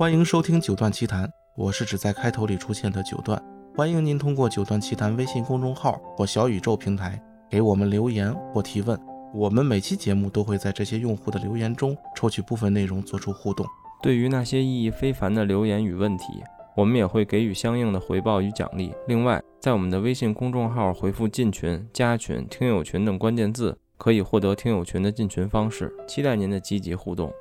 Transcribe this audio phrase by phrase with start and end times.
[0.00, 3.42] 欢迎收听九段奇谈，我是只在开头里出现的九段。
[3.74, 8.96] 欢迎您通过九段奇谈微信公众号或小宇宙平台给我们留言或提问，
[9.34, 13.66] 我们每期节目都会在这些用户的留言中抽取部分内容做出互动。
[14.00, 16.44] 对于那些意义非凡的留言与问题，
[16.76, 18.94] 我们也会给予相应的回报与奖励。
[19.08, 25.92] 另外，在我们的微信公众号回复“进群”“加群”“听友群”等关键字，可以获得听友群的进群方式。
[26.06, 27.32] 期待您的积极互动。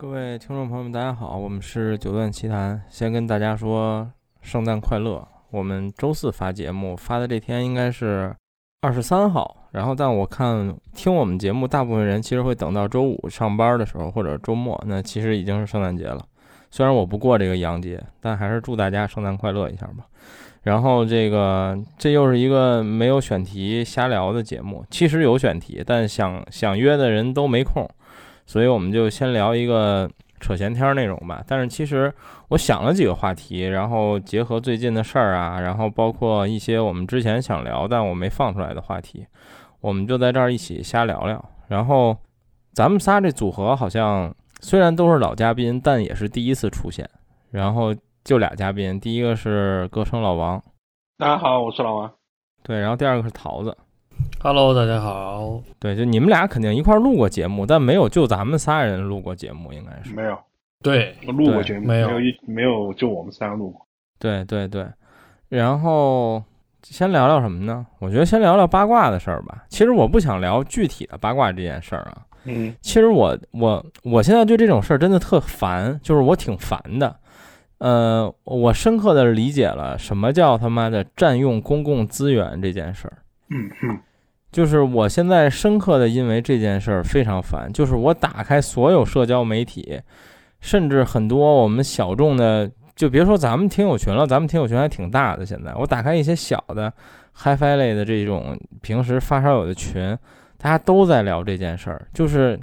[0.00, 2.82] 各位听众朋友们，大家好，我们是九段奇谈。
[2.88, 5.28] 先跟大家说圣诞快乐。
[5.50, 8.34] 我们周四发节目，发的这天应该是
[8.80, 9.68] 二十三号。
[9.72, 16.24] 然后，但我看听我们节目，大部分人其实会等到周五上班的时候或者周末，那其实已经是圣诞节了。
[16.70, 20.06] 虽然我不过这个洋节，但还是祝大家圣诞快乐一下吧。
[20.62, 27.86] 然后这个这又是一个没有选题瞎聊的节目，其实有选题，但想想约的人都没空。
[28.50, 31.40] 所以我们就先聊一个扯闲天内容吧。
[31.46, 32.12] 但是其实
[32.48, 39.24] 我想了几个话题，然后结合最近的事儿啊，然后包括一些我们之前想聊但我没放出来的话题，
[39.80, 41.44] 我们就在这儿一起瞎聊聊。
[41.68, 42.16] 然后
[42.72, 47.08] 咱们仨这组合好像虽然都是老嘉宾，但也是第一次出现。
[47.52, 50.60] 然后就俩嘉宾，第一个是歌声老王，
[51.18, 52.12] 大家好，我是老王。
[52.64, 53.76] 对，然后第二个是桃子。
[54.42, 55.62] Hello，大家好。
[55.78, 60.38] 对，就你们俩肯定一块录过节目，但没有就咱们仨人录过节目，应该是没有。
[60.82, 63.86] 对，录过节目没有一没有就我们仨录过。
[64.18, 64.86] 对对对，
[65.50, 66.42] 然后
[66.82, 67.86] 先聊聊什么呢？
[67.98, 69.66] 我觉得先聊聊八卦的事儿吧。
[69.68, 72.22] 其实我不想聊具体的八卦这件事儿啊。
[72.44, 72.74] 嗯。
[72.80, 77.14] 其实我我我现在对这种事儿真的特烦，就是我挺烦的。
[77.76, 83.18] 呃，我深刻的理解了什么叫他妈的占用公共资源这件事儿。
[83.50, 84.00] 嗯嗯。
[84.52, 90.00] 就是我现在深刻的因为这件事儿非常烦，就是我打开所有社交媒体，
[90.60, 95.46] 甚至很多我们小众的，就别说咱们听友群了，咱们听友群还挺大的。
[95.46, 96.92] 现在我打开一些小的
[97.38, 100.18] HiFi 类的这种平时发烧友的群，
[100.58, 102.58] 大家都在聊这件事儿，就是，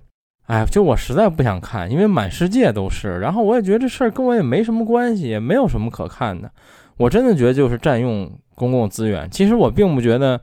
[0.47, 3.17] 哎，就我实在不想看，因为满世界都是。
[3.19, 6.51] 然后我也觉得这事儿跟我也没什么关系，也没有什么可看的。
[6.97, 9.31] 我真的觉得就是占用公共资源。
[9.31, 10.37] 其实我并不觉得。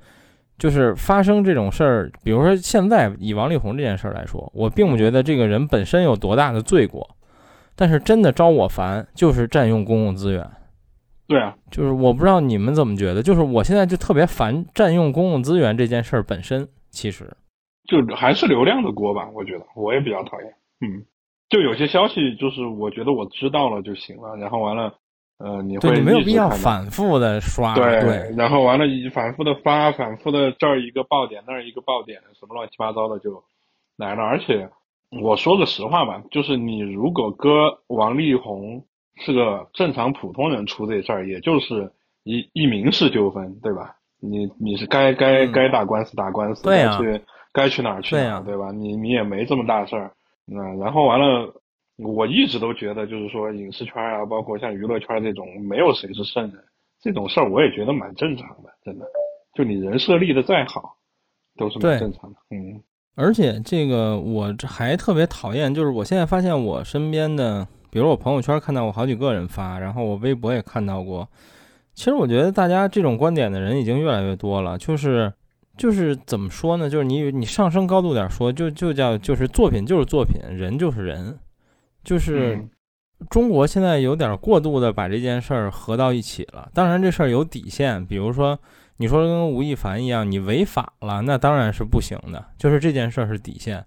[0.57, 7.17] 就是发生这种事儿，比如说现在以王力宏这件事儿来说，我并不觉得这个人本身有多大的罪过，
[7.75, 10.49] 但是真的招我烦就是占用公共资源。
[11.27, 17.37] 对啊，就是我不知道你们怎么觉得，就是我现在就特别烦占用公共资源这件事儿本身，其实
[17.89, 20.51] 就还是流量的锅吧，我觉得我也比较讨厌。
[20.81, 21.03] 嗯，
[21.49, 24.95] 就有些消息就是我觉得我知道了就行了，然后完了。
[25.37, 33.43] 呃，你会没有必要反复的刷，对，然后完了反复的发，反复的这儿一个爆点，那儿一个爆点，什么乱七八糟的就
[33.97, 34.23] 来了。
[34.23, 34.71] 而且
[35.23, 38.85] 我说个实话吧，就是你如果搁王力宏
[39.17, 41.91] 是个正常普通人出这事儿，也就是
[42.23, 43.97] 一一民事纠纷，对吧？
[44.21, 47.21] 你你是该该该打官司打官司，该去
[47.53, 48.71] 该去哪儿去哪儿，对吧？
[48.71, 50.13] 你你也没这么大事儿，
[50.47, 51.53] 那然后完了。
[51.97, 56.55] 我一直都觉得，就是说影视圈啊，包括像娱乐圈这种，没有谁是圣人。
[57.01, 59.07] 这种事儿我也觉得蛮正常的，真的。
[59.55, 60.97] 就你人设立的再好，
[61.57, 62.39] 都是蛮正常的。
[62.51, 62.83] 嗯。
[63.15, 71.29] 而且这个我还特别讨厌，就是我现在发现我身边的，比如我朋友圈看到我好几个人发，然后我微博也看到过。
[71.93, 74.77] 其实我觉得大家这种观点的人已经越来越多了。
[74.77, 75.33] 就是
[75.77, 76.91] 就是怎么说呢？
[76.91, 81.39] 就是你你上升高度点说，就就叫就是作品就是作品，人就是人。
[82.05, 82.63] 就是
[83.31, 86.69] 中国现在有点过度的把这件事儿合到一起了。
[86.75, 88.59] 当然，这事儿有底线，比如说
[88.99, 92.45] 你说跟吴亦凡一样，你违法了，那当然是不行的。
[92.59, 93.83] 就是这件事儿是底线。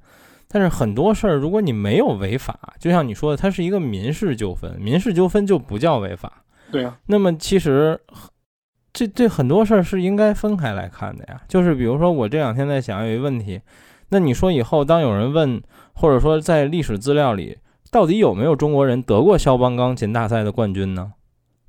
[0.48, 6.44] 但是很多事儿，如果你没有违法，就像你说的，它是一个民事纠纷，民事纠纷就不叫违法。
[6.72, 6.98] 对啊。
[7.06, 8.00] 那么其实
[8.92, 11.42] 这这很多事儿是应该分开来看的呀。
[11.48, 13.62] 就是比如说我这两天在想有一个问题，
[14.10, 15.62] 那你说以后当有人问，
[15.94, 17.58] 或者说在历史资料里。
[17.92, 21.14] 到底有没有中国人得过肖邦钢琴大赛的冠军呢？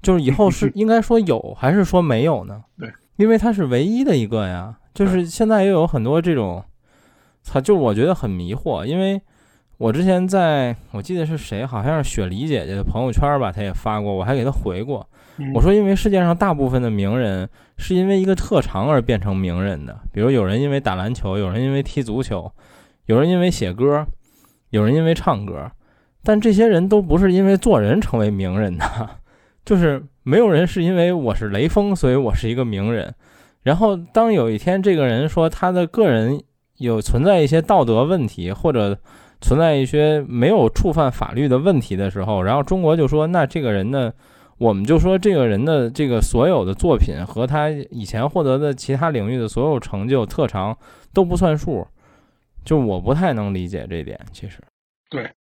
[0.03, 2.63] 就是以后是 应该说有还是说没有呢？
[2.79, 4.77] 对，因为他是唯一的一个呀。
[4.95, 6.65] 就是现在又有很多这种，
[7.45, 8.85] 他就我觉得很迷惑。
[8.85, 9.21] 因为
[9.77, 15.09] 我之前在我记得是谁，好像是雪梨姐姐的朋友圈吧，她也发过，我还给她回过。
[15.55, 22.51] 我说，因为世界上大部分的名人是因为一个特长而变成名人的，比如有人因为打篮球，有人因为踢足球，
[23.07, 24.05] 有人因为写歌，
[24.71, 25.71] 有人因为唱歌。
[26.23, 28.85] 但这些人都不是因为做人成为名人的，
[29.65, 33.15] 就是没有人是因为我是雷锋，所以我是一个名人。
[33.63, 36.41] 然后当有一天这个人说他的个人
[36.79, 38.99] 有存在一些道德问题，或者
[39.41, 44.13] 存在一些没有触犯法律的问题的时候，然后中国就说，那这个人呢，
[44.59, 50.77] 我们就说这个人的这个所有的作品和他以前获得的其他领域的所有成就特长
[51.13, 51.87] 都不算数，
[52.65, 54.19] 就我不太能理解这点。
[54.33, 54.59] 其实，
[55.11, 55.31] 对，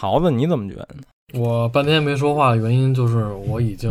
[0.00, 1.02] 桃子你怎么觉得呢？
[1.34, 3.90] 我半天没说话的原因就是我已经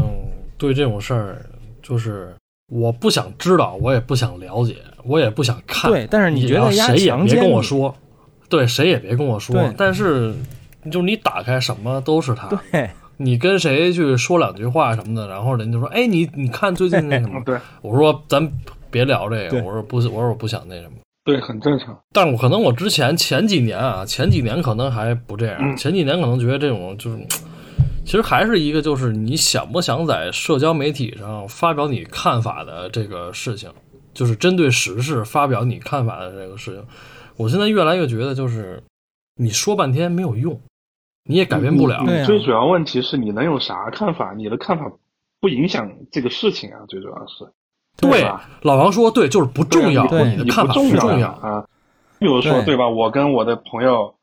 [0.58, 1.46] 对这种事儿，
[1.84, 2.34] 就是
[2.72, 5.92] 我不想知道，我也不想了解，我也不想看。
[5.92, 7.94] 对，但是你你觉得谁也别跟我说，
[8.48, 9.74] 对，谁也别跟我说对。
[9.78, 10.34] 但是，
[10.86, 18.50] 就是你打开什么都是他，对你跟谁去说两句话什么的，然后人就说：“哎，你你看最近那什么嗯，？” 对我说：“咱
[18.90, 20.92] 别聊这个。”我说：“不，我说我不想那什么。”
[21.28, 22.02] 对，很正常。
[22.14, 27.18] 但是我可能我之前前几年啊，前几年可能还不这样，嗯前几年可能觉得这种就是，
[28.06, 33.70] 其实还是一个就是你想不想在社交媒体上发表你看法的这个事情，
[34.14, 36.86] 就是针对时事发表你看法的这个事情。
[37.36, 38.82] 我现在越来越觉得就是
[39.36, 40.58] 你说半天没有用，
[41.26, 42.06] 你也改变不了。
[42.26, 44.34] 最主要问题是你能有啥看法？
[44.34, 44.90] 你的看法
[45.42, 47.52] 不影响这个事情啊，最主要是。
[47.98, 51.66] 对吧老王说对，就是不重要，你你的看法重重要啊。
[52.20, 52.90] 比如说，对对吧？
[52.90, 54.16] 我跟我的朋友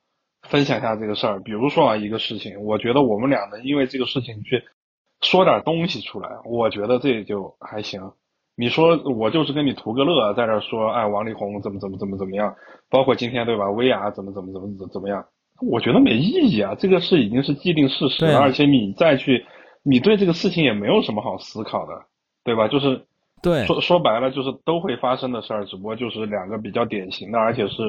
[0.43, 1.41] 分享一下这个事儿。
[1.41, 4.63] 比如说啊，一个事情，我觉得我们俩能因为这个事情去
[5.23, 8.13] 说点东西出来，我觉得这就还行。
[8.57, 12.55] 你说我就是跟你图个乐，在这儿说，哎，王力宏怎么怎么怎么怎么样，
[12.91, 15.25] 包括今天对吧，薇娅怎么怎么怎么怎么怎么样，
[15.61, 16.75] 我觉得没意义啊。
[16.79, 19.45] 这个是已经是既定事实而且你再去，
[19.83, 21.93] 你对这个事情也没有什么好思考的，
[22.45, 22.69] 对吧？
[22.69, 23.05] 就是
[23.45, 23.65] 对。
[23.67, 27.83] 说说白了就是都会发生的事儿，只不过就是两个比较典型的，而且是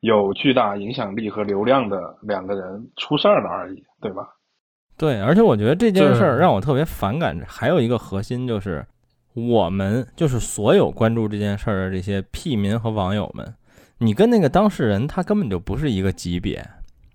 [0.00, 4.28] 有巨大影响力和流量的两个人出事儿了而已，对吧？
[4.96, 8.84] 对，而且我觉得这件事儿让我特别反感，还有一个核心就是，
[9.34, 13.54] 我们就是所有关注这件事儿的这些屁民和网友们，
[13.98, 16.64] 你跟那个当事人他根本就不是一个级别，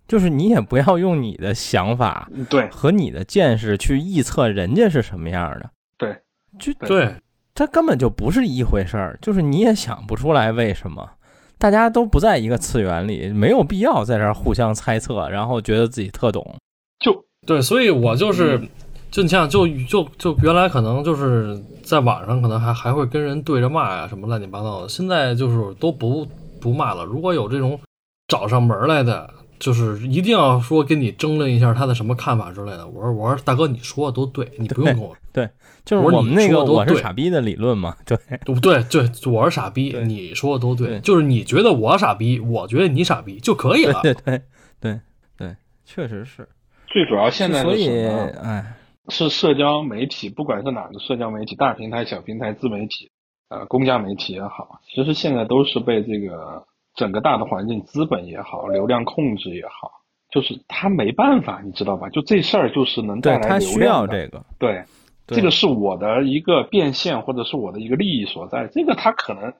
[0.07, 2.68] 就是你也不要用你的想法嗯对。
[2.69, 6.18] 和你的见识去臆测人家是什么样的，对，
[6.57, 7.13] 就对，
[7.56, 11.12] 他根本就不是一回事儿，就是你也想不出来为什么。
[11.60, 16.56] 大家都不在一个次元里，没有必要在这儿互相猜测，然后觉得自己特懂。
[17.00, 18.70] 就对，所以我就是，嗯
[19.12, 26.28] 就你像就就就原来可能就是在网上可能还还会跟人对着骂呀什么乱七八糟的，现在就是都不
[26.60, 27.06] 不骂了。
[27.06, 27.80] 如果有这种
[28.28, 29.30] 找上门来的，
[29.63, 32.86] 就是一定要说跟你争论一下他的什么看法之类的。
[32.86, 35.50] 我说我说大哥，你说的都对，你不用跟我对
[35.86, 44.00] 就是我们那个我是傻逼的理论嘛， 对对对对，我是傻逼，你说的都对，就是你觉得我傻逼，我觉得你傻逼就可以了。
[44.04, 44.42] 对对
[44.81, 45.00] 对
[45.38, 45.56] 对，
[45.86, 46.45] 确实是。
[46.88, 48.31] 最主要现在所以是什么？
[48.44, 48.74] 哎，
[49.07, 53.10] 是社交媒体，不管是哪个社交媒体，大平台、小平台、自媒体，
[53.48, 56.65] 呃，公家媒体也好，其实现在都是被这个
[56.95, 59.92] 整个大的环境、资本也好、流量控制也好，
[60.30, 62.10] 就是他没办法，你知道吧？
[62.10, 64.18] 就这事儿就是能带来对他需流量的。
[64.18, 64.84] 要这个，对，
[65.25, 68.68] 对这个是我的一个变现，或者是我的一个利益所在。
[68.68, 69.54] 这个他可能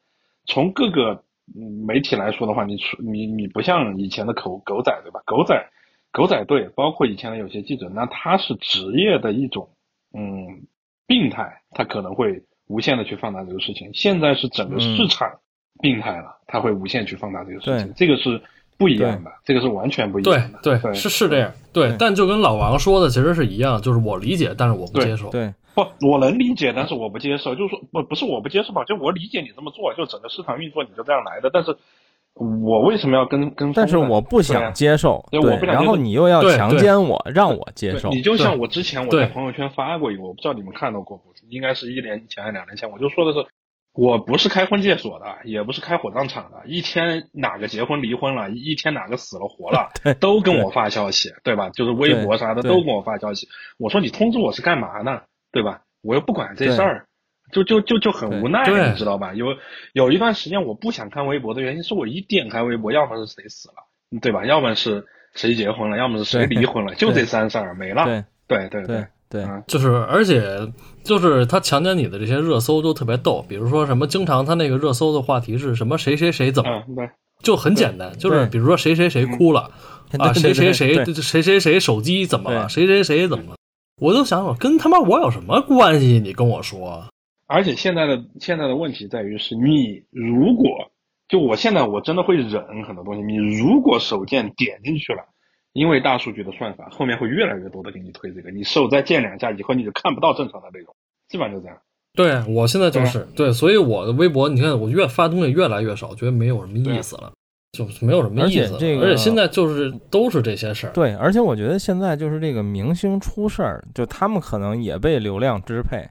[0.46, 1.24] 从各个
[1.56, 5.22] 嗯媒体来说的话，你出你你不像以前的狗狗仔对吧？
[5.26, 5.70] 狗仔
[6.12, 9.70] 狗仔队，包括以前的有些记者，那他是职业的一种
[10.14, 10.68] 嗯
[11.08, 13.92] 病态，他可能会无限的去放大这个事情。
[13.94, 15.40] 现在是整个市场
[15.82, 18.42] 病态了，他会无限去放大这个事情，这个是
[18.78, 20.60] 不一样的，这个是完全不一样的。
[20.62, 25.30] 对，对，是是这样，对对，但就跟老王说的其实是一样，就是我理解，但是我不接受。
[25.30, 27.56] 对不，我能理解，但是我不接受。
[27.56, 31.50] 就是说，不不是我不接受吧，就我理解你这么做，就整个市场运作你就这样来的。
[31.52, 31.76] 但是，
[32.36, 33.74] 我为什么要跟跟？
[33.74, 41.34] 但是我不想接受，对我不想接受然后你又要强奸我，让我接受，你就像我之前我在朋友圈发过一个，我不知道你们看到过不？
[41.50, 43.46] 应该是一年前还是两年前，我就说的是，
[43.94, 51.70] 我不是开婚介所的，也不是开火葬场的，一天哪个结婚离婚了，一天哪个死了活了， 都跟我发消息，对吧？
[51.70, 53.48] 就是微博啥的都跟我发消息。
[53.78, 55.22] 我说你通知我是干嘛呢？
[55.52, 55.82] 对吧？
[56.02, 57.06] 我又不管这事儿，
[57.52, 59.34] 就就就就很无奈，你知道吧？
[59.36, 59.46] 有
[59.94, 63.76] 有一段时间我不想看微博的原因是我一点开微博，要么是谁死了，
[64.22, 64.44] 对吧？
[64.46, 68.06] 要么是谁结婚了，要么是谁离婚了， 就这三事儿没了。
[68.48, 69.44] 对对对对。
[69.66, 70.72] 就是，而且
[71.04, 77.10] 就是他强奸你的这些热搜都特别逗，比如说什么，经常他那个热搜的话题是什么谁谁谁怎么，嗯，对，
[77.42, 79.72] 就很简单，就是比如说谁谁谁哭了
[80.20, 83.58] 啊，对谁谁对谁谁谁谁手机怎么了，谁谁谁怎么了，
[84.00, 86.20] 我就想想跟他妈我有什么关系？
[86.24, 87.06] 你跟我说，
[87.48, 90.70] 而且现在的现在的问题在于是你如果
[91.28, 95.24] 就我现在我真的会忍很多东西，你如果手贱点进去了，
[95.74, 100.96] 因为大数据的算法，后面会越来越多的给你推这个，你手再贱两下以后你就看不到正常的内容，
[101.28, 101.78] 基本上就这样。
[102.14, 107.34] 对我现在就是对，所以我的微博你看我越发东西越来越少，觉得没有什么意思了。
[107.72, 108.76] 就没有什么意思。
[108.76, 110.94] 而且这个而且现在就是都是这些事儿。
[110.94, 116.08] 对，而且我觉得现在就是这个明星出事儿，就他们可能也被流量支配，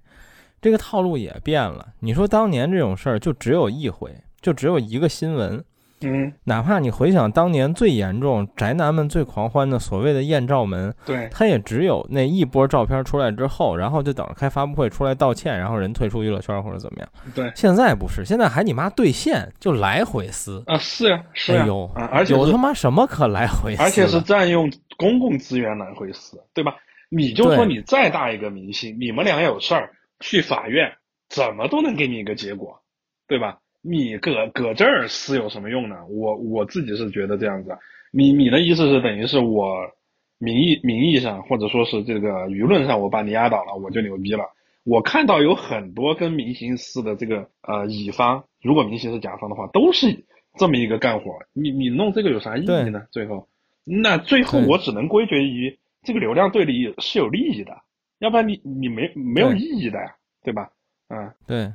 [0.61, 1.90] 这个套路也变了。
[2.00, 5.64] 你说当年这种事儿就只有一回，就只有一个新闻，
[6.04, 17.09] 嗯，哪怕你回想当年最严重、宅男们最狂欢的所谓的艳照门，对，他也只有那一波照片出来之后，然后就等着开发布会出来道歉，然后人退出娱乐圈或者怎么样。
[17.35, 23.82] 对现在不是，现在还你妈兑现就来回撕，啊，是呀，是呀哎呦，啊，而且是有他妈什么可来回撕？
[23.82, 26.75] 而且是占用公共资源来回撕，对吧？
[27.09, 29.90] 你就说你再大一个明星，你们俩有事儿
[30.21, 30.92] 去法院，
[31.28, 32.80] 怎么都能给你一个结果，
[33.28, 33.59] 对吧？
[33.82, 35.96] 你搁搁这儿撕有什么用呢？
[36.06, 37.76] 我我自己是觉得这样子。
[38.12, 39.90] 你你的意思是等于是我
[40.38, 44.44] 名义名义上或者说是这个舆论上我把你压倒了，我就牛逼了。
[44.84, 50.24] 我看到有很多跟明星撕的这个呃乙方，如果明星是甲方的话，都是
[50.58, 51.38] 这么一个干活。
[51.52, 53.06] 你你弄这个有啥意义呢？
[53.10, 53.48] 最后，
[53.84, 57.80] 那最后我只能归结于这个流量对你是有利益的，
[58.18, 60.70] 要不然你你没没有意义的呀，对吧？
[61.08, 61.72] 嗯，对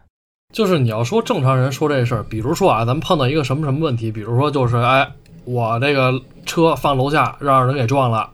[0.54, 5.12] 就是你要说正常人说这事儿，比如说啊，咱们碰到一个什么什么问题，比如说就是哎，
[5.44, 8.30] 我这个车放楼下让人给撞了，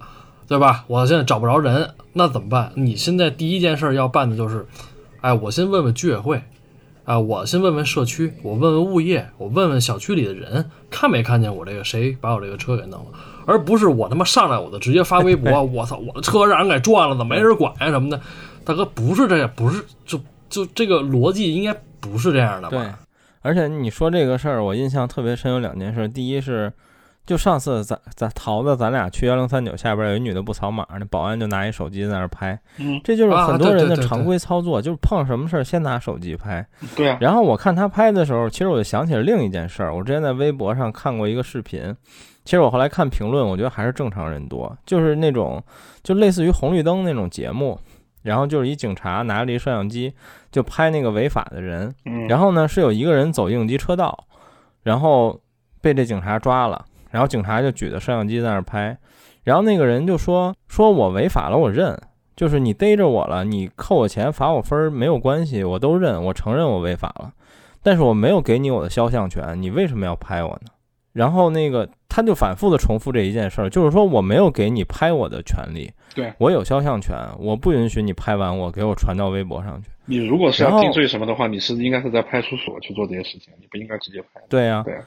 [0.48, 0.86] 对吧？
[0.88, 2.72] 我现在找不着人，那怎么办？
[2.76, 4.66] 你现在第一件事要办的就是，
[5.22, 6.42] 哎，我先问问居委会，
[7.04, 13.08] 啊，我先问问社区，我问问物业，我问问小区里的人，看没看见我这个谁把我这个车给弄了，
[13.48, 18.22] 而不是我他妈上来我就直接发微博， 我操，我的车让人给撞了，怎么没人管呀、什么的？
[18.64, 20.18] 大哥，不是这样，不是就
[20.48, 22.78] 就这个逻辑应该不是这样的吧？
[22.78, 22.92] 对，
[23.42, 26.08] 而且你说这个事儿，我印象特别深，有两件事。
[26.08, 26.72] 第一是，
[27.26, 36.66] 就上次咱咱桃子咱俩去幺零三九下边有一女的不扫码，那保安就拿一手机在那儿拍，嗯，这就是啊很多人的常规操作，就是碰什么事儿先拿手机拍。
[36.96, 39.96] 对啊，然后我看他拍的时候，其实我就想起了另一件事儿。
[39.96, 41.96] 我之前在微博上看过一个视频，
[42.44, 45.64] 其实我后来看评论，我觉得还是正常人多，就是那种
[46.04, 47.80] 就类似于红绿灯那种节目，
[48.22, 50.14] 然后就是一警察拿着一摄像机
[50.54, 54.26] 就拍那个违法的人，嗯，然后呢是有一个人走应急车道，
[54.84, 55.38] 然后
[55.82, 58.98] 被这警察抓了，然后警察就举着摄像机在那儿拍，
[59.44, 62.00] 然后那个人就说说我违法了，我认。
[62.36, 67.32] 就是你逮着我了，你扣我钱罚我分儿没有关系，我都认，我承认我违法了，
[67.84, 70.72] 但是我没有给你我的肖像权，你为什么要拍我呢？
[71.12, 79.92] 然后那个他就反复的重复这一件事儿，就是说我没有给你拍我的权利，对我有肖像权，我不允许你拍完我给我传到微博上去。
[80.06, 84.42] 你如果是要定罪什么的话，你是应该是在派出所去做这些事情，你不应该直接拍。
[84.50, 85.04] 对呀、对啊，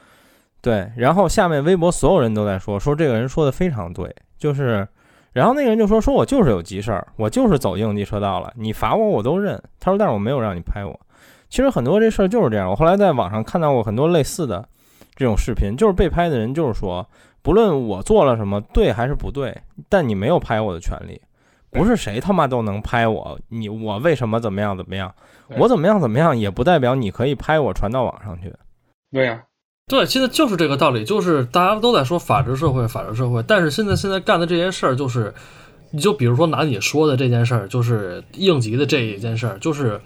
[0.61, 4.87] 对，然后下面微博所有人都在说，说这个人说的非常对，就是，
[5.33, 9.61] 然后那个人就说，说我就是有急事儿，我就是走应急车道了，你罚我我都认。
[9.79, 10.99] 他说，但是我没有让你拍我。
[11.49, 14.67] 其实很多这事儿就是这样，我后来在网上看到过很多类似的
[15.15, 17.07] 这种视频，就是被拍的人就是说，
[17.41, 19.55] 不论我做了什么对还是不对，
[19.87, 21.21] 但你没有拍我的权利，
[21.77, 25.13] 不是谁他妈都能拍我，你我为什么怎么样怎么样，
[25.57, 28.53] 我怎么样怎么样也不代表你可以拍我传到网上去。
[29.11, 29.43] 对呀、
[29.87, 35.33] 对，现在就是这个道理，就是大家都在说法治社会，法治社会，但是现在现在干的这些事儿，就是，
[35.91, 40.01] 你就比如说拿你说的这件事儿，就是应急的这一件事儿，就是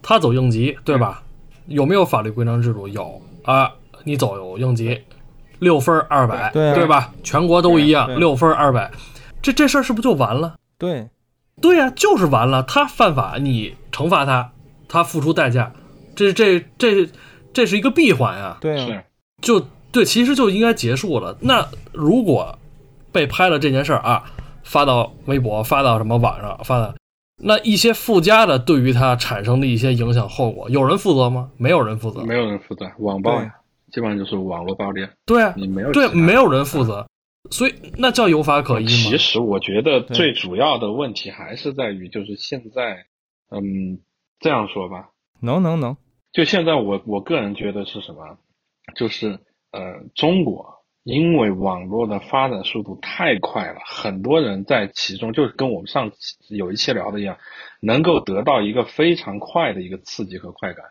[0.00, 1.22] 他走应急，对吧？
[1.66, 2.88] 有没有法律规章制度？
[2.88, 3.70] 有啊，
[4.04, 4.98] 你走有应急，
[5.58, 7.12] 六分二百，对啊吧？
[7.22, 8.90] 全国都一样，六分二百，
[9.42, 10.54] 这这事儿是不是就完了？
[10.80, 11.10] 对，
[11.60, 12.62] 对呀、就是完了。
[12.62, 14.50] 他犯法，你惩罚他，
[14.88, 15.72] 他付出代价，
[16.16, 17.06] 这这这
[17.52, 18.56] 这是一个闭环呀。
[18.62, 19.04] 对
[19.42, 21.36] 就对，其实就应该结束了。
[21.40, 22.58] 那如果
[23.12, 24.24] 被拍了这件事儿啊，
[24.64, 26.94] 发到微博，发到什么网上，发到
[27.42, 31.50] 那一些附加的对于他产生的一些影响后果，有人负责吗？
[31.58, 32.22] 没有人负责。
[32.22, 33.54] 没有人负责网暴呀，
[33.92, 37.06] 基本上就是网络暴力，对啊，你没有对，没有人负责，
[37.50, 38.90] 所以那叫有法可依吗？
[38.90, 43.06] 其实我觉得最主要的问题还是在于，就是现在，
[43.50, 44.00] 嗯，
[44.38, 45.96] 这样说吧，能能能，
[46.32, 48.38] 就现在我我个人觉得是什么，
[48.94, 49.38] 就是
[49.72, 57.38] 呃，中国因为网络的发展速度太快了，很多人在其中就是跟我们上期有一期聊的一样，
[57.80, 60.84] 能够得到一个非常快的一个刺激和快感，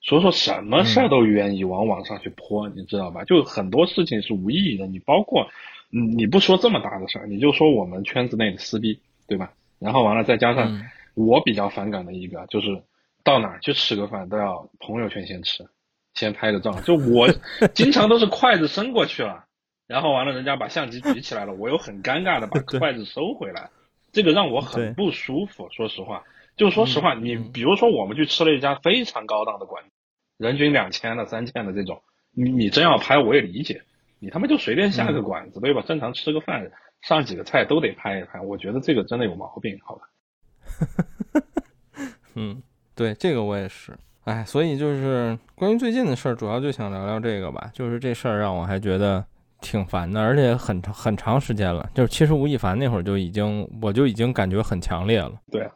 [0.00, 3.24] 所以说什么事儿都愿意往网上去泼，你知道吧？
[3.24, 5.48] 就很多事情是无意义的，你包括
[5.92, 9.52] 嗯，你不说这么大的事儿，你就说我们圈子内的撕逼，对吧？
[9.78, 10.82] 然后完了再加上嗯
[11.14, 12.82] 我比较反感的一个就是
[13.24, 15.66] 到哪儿去吃个饭都要朋友圈先吃，
[16.14, 16.72] 先拍个照。
[16.80, 17.28] 就我
[17.74, 19.44] 经常都是筷子伸过去了，
[19.86, 23.70] 然后完了人家把相机举起来了，我又很尴尬的把筷子收回来，
[24.12, 25.68] 这个让我很不舒服。
[25.70, 26.24] 说实话，
[26.56, 29.90] 就说实话，你嗯比如说我们去吃了一家非常高档的馆子，
[30.38, 32.02] 人均两千的、三千的这种，
[32.32, 33.82] 你你真要拍我也理解。
[34.26, 35.80] 你他妈就随便下个馆子，对吧？
[35.86, 36.68] 正常吃个饭，
[37.02, 41.42] 上几个菜都得拍一拍，我觉得这个真的有毛病，好吧？
[42.34, 42.60] 嗯，
[42.96, 43.96] 对，这个我也是。
[44.24, 47.70] 哎，所以就是关于最近的事儿，主要就想聊聊这个吧。
[47.72, 49.24] 就是这事儿让我还觉得
[49.60, 51.88] 挺烦的，而且很长很长时间了。
[51.94, 55.40] 就是其实吴亦凡那会儿就已经，我就已经感觉很强烈了。
[55.52, 55.70] 对啊，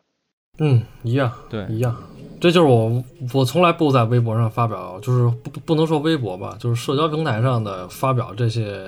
[0.60, 1.96] 嗯，一样，对，一样。
[2.40, 3.02] 这就是我，
[3.34, 8.86] 我从来不在微博上发表，就是不不能说微博吧，就是社交平台上的发表这些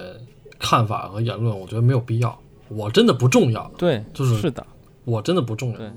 [0.59, 2.39] 看法和言论，我觉得没有必要。
[2.69, 4.67] 我真的不重要，对，就是是的，
[5.05, 5.79] 我真的不重要。
[5.79, 5.91] 对。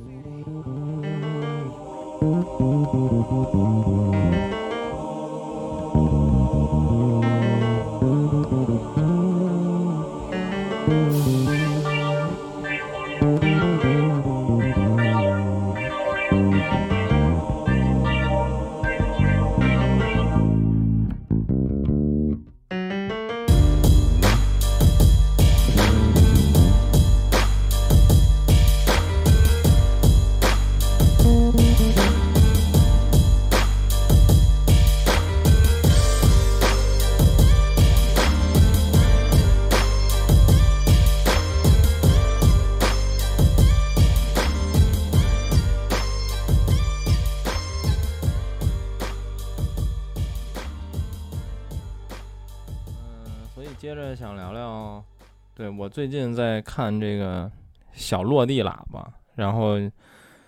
[55.69, 57.51] 我最近在看这个
[57.93, 59.75] 小落地喇叭，然后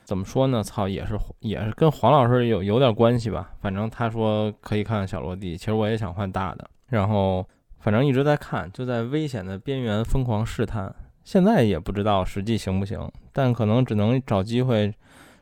[0.04, 0.64] 怎么说呢？
[0.64, 3.52] 操，也是也是跟黄老师有有点关系吧。
[3.62, 7.48] 反正他说可以看小落地，其实我也想换大的，然后
[7.80, 10.94] 反正一直在看，就在危险的边缘疯狂试探。
[11.24, 14.94] 现在也不知道实际行不行，但可能只能找机会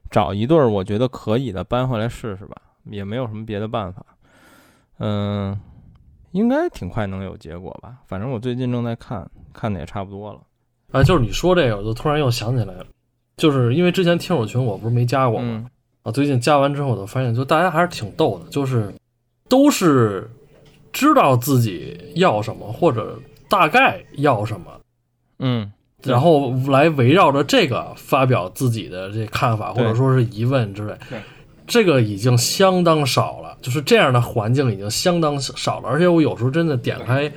[0.10, 2.55] 找一对儿我觉得可以的搬回来试试吧，
[2.86, 4.05] 也没有什么别的办法。
[5.00, 5.60] 嗯。
[6.32, 9.25] 应该挺快能有结果吧，反正我最近正在看，
[9.56, 10.40] 看的也差不多了。
[10.92, 12.86] 啊，就是你说这个，我就突然又想起来了，
[13.38, 15.65] 就是因为之前听友群我不是没加过吗？
[16.04, 18.94] 啊，最近加完之后，我就发现，就大家还是挺逗的，就是
[19.50, 20.30] 都是
[20.94, 24.68] 知道自己要什么或者大概要什么，
[25.39, 25.72] 嗯，
[26.04, 30.96] 然后来围绕着这个发表自己的这看法或者说是疑问之类。
[31.68, 35.89] 这个已经相当少了，就是这样的环境已经相当少了。
[35.89, 37.32] 而且我有时候真的点开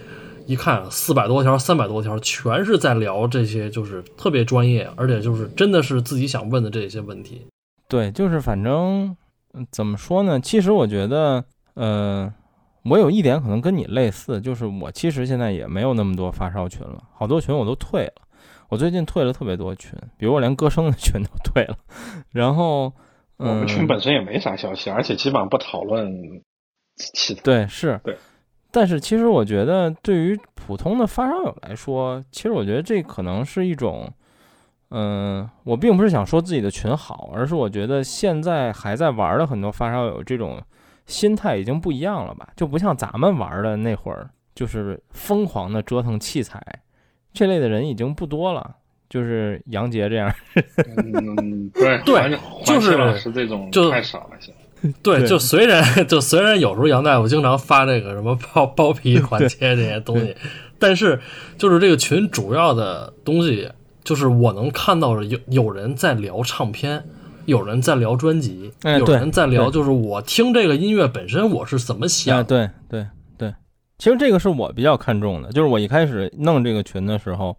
[0.49, 7.47] 一看，四百多条、三百多条，全是在聊这些，就是特别专业，而且就是真的是自己想问的这些问题。
[7.87, 9.15] 对，就是反正
[9.71, 10.41] 怎么说呢？
[10.41, 12.33] 其实我觉得，呃，
[12.85, 18.13] 我有一点可能跟你类似，就是我其实现在也没有那么多发烧群了，好多群我都退了。
[18.71, 21.77] 我最近退了特别多群，比如我连歌声的群都退了，
[22.33, 22.93] 然后。
[23.37, 26.13] 我们群本身也没啥消息，而且基本上不讨论
[26.97, 27.41] 其他。
[27.43, 28.01] 对，是。
[28.03, 28.17] 对。
[28.71, 34.11] 但是其实我觉得，对于普通的发烧友来说，其实我觉得这可能是一种，
[34.91, 40.63] 嗯，我并不是想说自己的群好，而是我觉得现在还在玩的很多发烧友，这种
[41.07, 42.49] 心态已经不一样了吧？
[42.57, 46.63] 就不像咱们玩的那会儿，就是疯狂的折腾器材，
[47.33, 48.77] 这类的人已经不多了。
[49.09, 50.31] 就是杨杰这样，
[51.15, 54.53] 嗯，对对，就是是这种就太少了，行。
[55.03, 60.35] 对，就虽然 就虽然有时候杨大夫经常发这个什么包包皮环切这些东西，
[60.79, 61.21] 但是
[61.57, 63.71] 就是这个群主要的东西，
[64.05, 67.05] 就是我能看到有有人在聊唱片，
[67.47, 72.45] 有人在聊专辑，有人在聊，就是我听这个音乐本身我是怎么想。
[72.45, 73.55] 对对对，
[73.99, 77.57] 其实这个是我比较看重的，就是我一开始弄这个群的时候。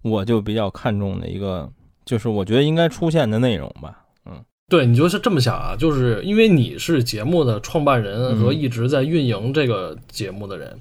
[0.00, 1.68] 我就比较看重的一个，
[2.04, 4.04] 就是我觉得应该出现的内容吧。
[4.24, 5.74] 嗯，对，你就是这么想啊？
[5.76, 10.78] 就是因为你是节目的创办人和一直在运营这个节目的人，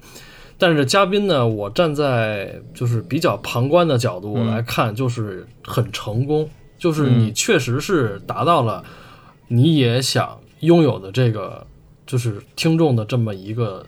[0.58, 8.84] 但是嘉宾呢，我站在就是比较旁观的角度来看，就是很成功，就是你确实是达到了
[9.48, 11.66] 你也想拥有的这个，
[12.06, 13.86] 就是听众的这么一个。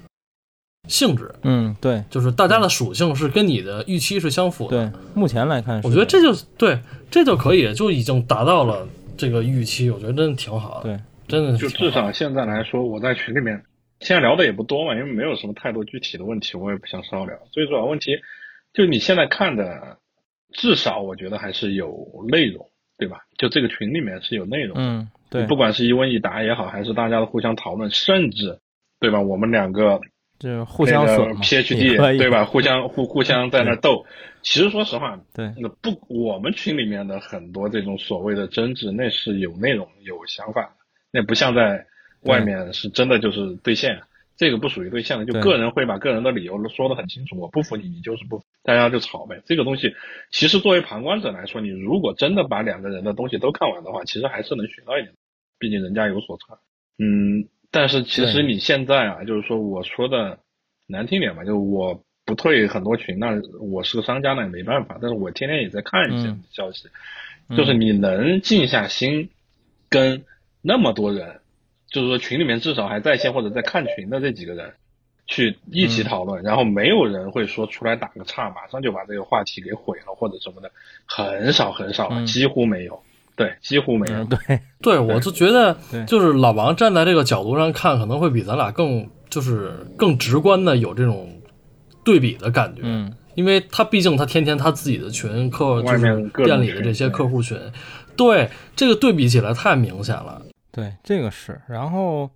[0.87, 4.89] 性质，嗯，对，就是大家的属性是跟你的预期是相符的。
[4.89, 6.79] 对，目前来看，我觉得这就对，
[7.11, 8.87] 这就可以，就已经达到了
[9.19, 9.91] 这个预期。
[9.91, 13.61] 我觉得真的挺好的，对，真的就至少现在来说，我在群里面
[13.99, 17.37] 现在聊的也不多嘛，因为没有什么太多具体的问题，我也不想骚聊。
[17.51, 18.17] 最主要问题
[18.73, 19.97] 就你现在看的，
[20.53, 22.65] 至少我觉得还是有内容，
[22.97, 23.17] 对吧？
[23.37, 28.59] 就这个群里面是有内容，嗯，对，不管是一问一答也好，还是大家的互相讨论，甚至
[28.99, 29.21] 对吧？
[29.21, 30.01] 我们两个。
[30.39, 32.45] 就是互相损 PhD 对吧？
[32.45, 34.05] 互相互互相在那斗。
[34.41, 40.71] 其实说实话，对，那不我们群里面的很多这种所谓的争执，那是有内容、有想法的，
[41.11, 41.85] 那不像在
[42.21, 44.01] 外面是真的就是兑现。
[44.37, 49.41] 这个不属于兑现的，就个人会把个人的理由说得很清楚，我不服你，你就是不服，大家就吵呗。
[49.45, 49.93] 这个东西
[50.31, 55.11] 其实作为旁观者来说，你如果真的把两个人的东西都看完的话，其实还是能学到一点，
[55.59, 56.57] 毕竟人家有所长。
[56.97, 60.39] 嗯，但是其实你现在啊，就是说我说的
[60.87, 64.97] 难听点吧，就是我不退很多群，那我是个商家，那也没办法。
[65.01, 66.89] 但是我天天也在看一些嗯消息，
[67.55, 69.29] 就是你能静下心
[69.89, 70.23] 跟
[70.61, 71.39] 那么多人，
[71.89, 74.73] 就是说群里面至少还在线或者在看群的这几个人。
[75.31, 80.71] 去一起嗯讨论，然后没有人会说出来打个岔，马上就把这个话题给毁了或者什么的，
[81.05, 83.03] 很少很少，嗯几乎没有，
[83.39, 84.27] 对，几乎没有嗯，。
[84.27, 85.73] 对， 对，我就觉得
[86.05, 91.29] 就是老王站在这个角度上看，可能会比咱俩更就是更直观的有这种
[92.03, 92.81] 对比的感觉。
[92.83, 97.57] 嗯因为他毕竟他天天他自己的群客就是店里的这些客户群，
[98.17, 100.41] 对这个对比起来太明显了。
[100.73, 101.57] 对，这个是。
[101.69, 102.29] 然后，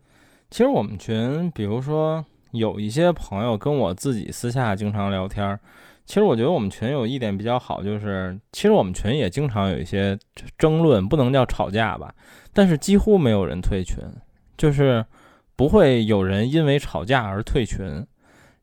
[0.49, 5.59] 其实我们群，比如说有一些朋友跟我自己私下经常聊天儿，
[6.05, 10.17] 其实我觉得我们群有一点比较好，就是其实我们群也经常有一些
[10.57, 12.13] 争论，不能叫吵架吧，
[12.53, 13.97] 但是几乎没有人退群，
[14.57, 15.05] 就是
[15.55, 18.05] 不会有人因为吵架而退群。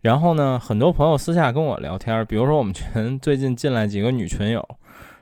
[0.02, 4.66] 然后呢，很多朋友私下跟我聊天，比如说我们群 最近进来几个女群友，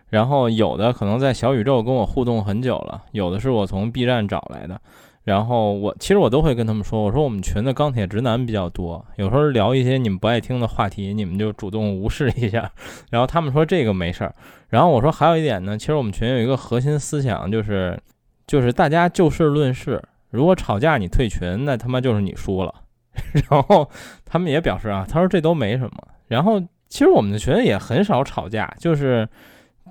[0.08, 4.80] 然后有的可能在小宇宙跟我互动很久了，有的是我从 B 站找来的。
[5.28, 12.72] 然后我其实我都会跟他们说，我说我们群的钢铁直男比较多，有时候聊一些你们不爱听的话题，你们就主动无视一下。
[13.12, 14.34] 然后他们说这个没事儿。
[14.70, 18.00] 然后我说还有一点呢，其实我们群有一个核心思想就是，
[18.46, 20.02] 就是大家就事论事。
[20.30, 22.74] 如果吵架你退群，那他妈就是你输了。
[23.50, 23.86] 然后
[24.24, 26.08] 他们也表示啊，他说这都没什么。
[26.28, 29.28] 然后其实我们的群也很少吵架，就是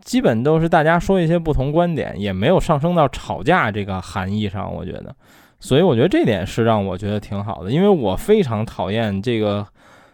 [0.08, 5.14] 基本都是大家说一些不同观点，也没有上升到吵架这个含义上，我觉得。
[5.60, 9.68] 所以我觉得这点是让我觉得挺好的，因为我非常讨厌这个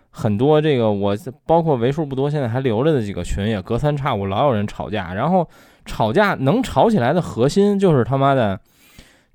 [0.09, 5.47] 很多这个我包括为数不多现在还留着的几个群，也隔三差五老有人吵架，然后
[5.85, 8.59] 吵架能吵起来的核心就是他妈的，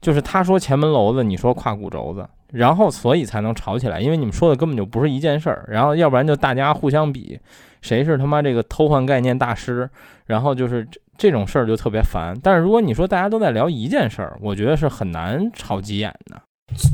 [0.00, 7.38] 就是他说前门楼子，你说胯骨轴子，然后所以才能吵起来，因为你们说的根本就不是一件事儿，然后要不然就大家互相比
[7.82, 9.88] 谁是他妈这个偷换概念大师，
[10.26, 12.38] 然后就是这这种事儿就特别烦。
[12.42, 16.40] 但是如果你说大家都在聊一件事儿，我觉得是很难吵急眼的。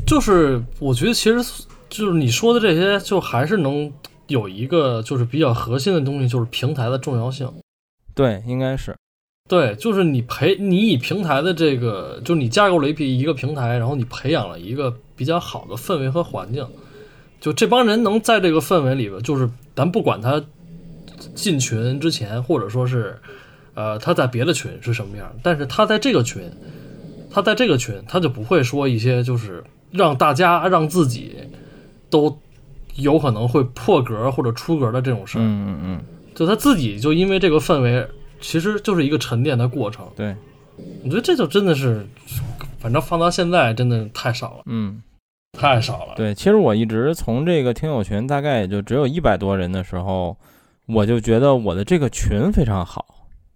[0.07, 1.37] 就是我觉得其实
[1.89, 3.91] 就是你说的这些，就还是能
[4.27, 7.51] 有一个就是比较核心的东西，就是平台的重要性。
[8.15, 8.95] 对，应该是，
[9.47, 16.67] 对，就是你培你以平台的这个，就是你架构了一批一个平台，然后你培养了一个比较好的氛围和环境，
[17.39, 20.43] 就这帮人能在这个氛围里边，就是咱不管他
[21.35, 23.19] 进群之前，或者说是
[23.75, 26.41] 呃他在别的群是什么样，但是他在这个群，
[27.29, 31.35] 他在这个群，他就不会说一些就是让大家让自己
[32.09, 32.35] 都
[32.95, 36.03] 有可能会破格或者出格的这种事儿，嗯嗯嗯，
[36.33, 38.07] 就他自己就因为这个氛围，
[38.39, 40.05] 其实就是一个沉淀的过程。
[40.15, 40.35] 对，
[41.03, 42.05] 我觉得这就真的是，
[42.79, 45.01] 反正放到现在真的太少了，嗯。
[45.57, 46.15] 太少了。
[46.17, 50.35] 对，其实我一直从这个听友群大概也就只有一百多人的时候，
[50.85, 53.05] 我就觉得我的这个群非常好，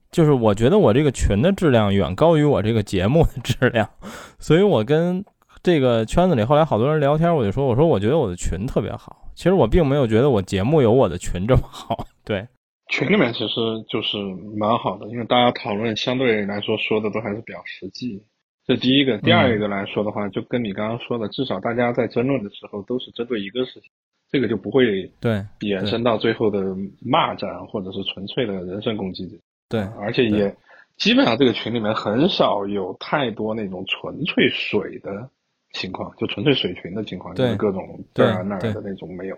[0.10, 3.86] 就是我觉得我这个群的质量远高于我这个节目的质量，
[4.40, 5.22] 所以我跟
[5.62, 12.48] 这个圈子里后来好多人聊天，我就说，我说我觉得我的群特别好，其实我并没有觉得我节目有我的群这么好， 对，
[12.90, 13.54] 群里面其实
[13.88, 14.18] 就是
[14.58, 18.22] 蛮好的，因为大家讨论相对来说说的都还是比较实际。
[18.66, 23.90] 这第一个，第二一个来说的话，就跟你刚刚说的，至少大家在争论的时候都是针对一个事情，
[24.30, 26.62] 这个就不会对，延伸到最后的
[27.00, 29.40] 骂战或者是纯粹的人身攻击。
[29.70, 30.56] 对，而且也
[30.98, 35.30] 基本上这个群里面很少有太多那种纯粹水的
[35.74, 39.38] 情况，就纯粹水群的情况，就是各种这儿啊那儿的那种没有。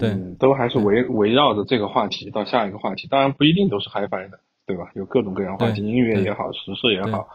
[0.00, 0.10] 对。
[0.10, 4.90] 嗯，都还是围围绕着这个话题到下一个话题，当然不一定都是 HiFi 的，对吧？
[4.94, 7.28] 有各种各样话题，音乐也好，时事也好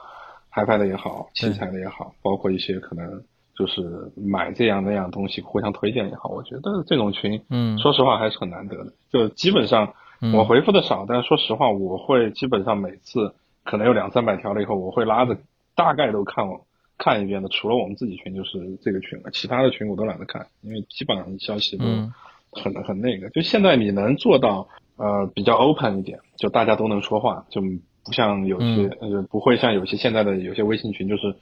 [0.53, 3.23] ，HiFi 的也好，器材的也好，包括一些可能
[3.57, 7.77] 就是买这样那样东西互相推荐也好，我觉得这种群，嗯。
[7.77, 8.93] 说实话还是很难得的。
[9.11, 10.33] 就基本上嗯。
[10.33, 15.37] 我回复的少，但是说实话，我会基本上每次可能有两三百条了以后，我会拉着
[15.75, 16.65] 大概都看我
[16.97, 22.13] 看一遍的，除了我们自己群就是这个群了，其他的群我都懒得看，因为基本上消息都嗯
[22.55, 23.29] 很很那个。
[23.29, 27.61] 就现在你能做到呃比较 open 一点，就大家都能说话，就
[28.03, 31.35] 不像有些、呃不会像有些现在的有些微信群就是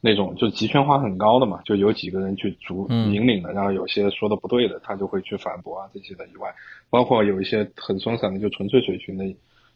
[0.00, 6.54] 那种就集权化很高的嘛，就有几个人去主嗯引领的，然后有些说的不对的，他就会去反驳啊这些的以外，
[6.90, 9.24] 包括有一些很松散的就纯粹水群的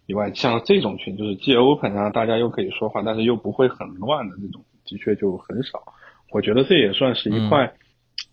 [0.06, 5.82] 以外，像这种群就是既 open 啊，大家又可以说话，但是又不会很乱的这种，的确就很少。
[6.30, 7.72] 我觉得这也算是一块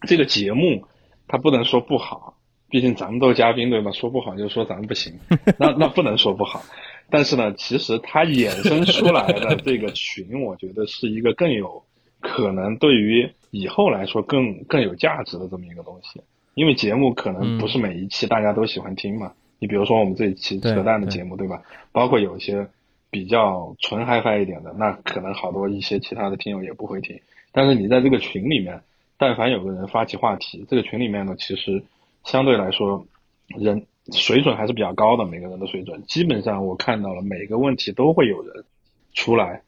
[0.05, 0.85] 这个节目
[1.29, 2.35] 它不能说不好，
[2.71, 3.91] 毕竟咱们都是嘉宾对吧？
[3.91, 5.13] 说不好就说咱们不行，
[5.59, 6.63] 那那不能说不好。
[7.09, 11.83] 但是呢，其实它衍生出来的这个群，我觉得是一个更有
[12.21, 16.21] 可能对于以后来说更更有价值的这么一个东西。
[16.53, 19.33] 因为节目可能不是每一期大家都喜欢听嘛。
[19.59, 21.61] 你比如说我们这一期扯淡的节目，对吧？
[21.91, 22.67] 包括有一些
[23.09, 27.19] 比较纯 HiFi 一点的，那可能好多一些其他的听友也不会听。
[27.51, 28.81] 但是你在这个群里面，
[29.17, 31.83] 但凡有个人发起话题，这个群里面呢，其实
[32.23, 33.05] 相对来说
[33.47, 33.85] 人。
[34.11, 38.65] 水准还是比较高的，每个人的水准，基本上我看到了每个问题都会有人
[39.13, 39.61] 出来，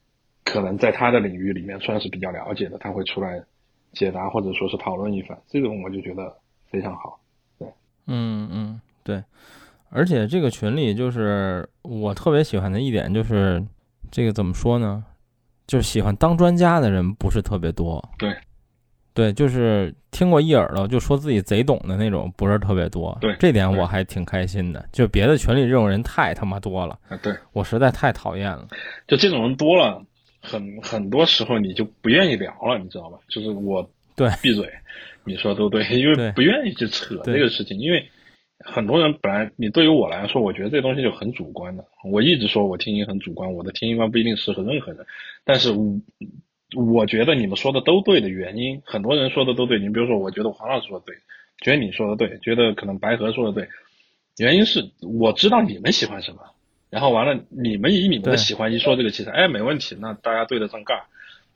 [0.44, 3.42] 可能在他的领域里面算是比较了解的，他会出来
[3.94, 6.36] 解答或者说是讨论一番，这种我就觉得
[6.68, 7.20] 非常好。
[7.60, 7.68] 对，
[8.08, 9.24] 嗯嗯，对，
[9.90, 13.64] 而且这个群里就是我特别喜欢的一点就是
[14.10, 15.06] 这个怎么说呢？
[15.68, 18.04] 就是喜欢当专家的人不是特别多。
[18.18, 18.36] 对。
[19.14, 23.16] 对，就是听过一耳朵就说自己贼懂的那种，不是特别多。
[23.22, 24.84] 对，这点我还挺开心的。
[24.92, 28.68] 就别的群里这种人太他妈多了，对我实在太讨厌了。
[29.08, 30.04] 就这种人多了，
[30.42, 33.20] 很很多时候你就不愿意聊了，你知道吧？
[33.30, 34.68] 就是我对闭嘴，
[35.24, 37.78] 你说都对，因为不愿意去扯这个事情。
[37.78, 38.04] 因为
[38.66, 41.86] 很多人本来你对于我来说，我觉得这东西就很主观的。
[42.12, 45.06] 我一直说我听音很主观，我的听音观不一定适合任何人，
[45.46, 45.70] 但是。
[46.76, 49.80] 我觉得你们说的都对的原因，很多人说的都对。
[49.80, 51.16] 你比如说，我觉得黄老师说的对，
[51.60, 53.68] 觉得你说的对，觉得可能白河说的对。
[54.38, 56.40] 原因是我知道你们喜欢什么，
[56.90, 60.98] 然后完了，你们以你们的喜欢一说这个器材，哎，没问题，那大家对得上杠。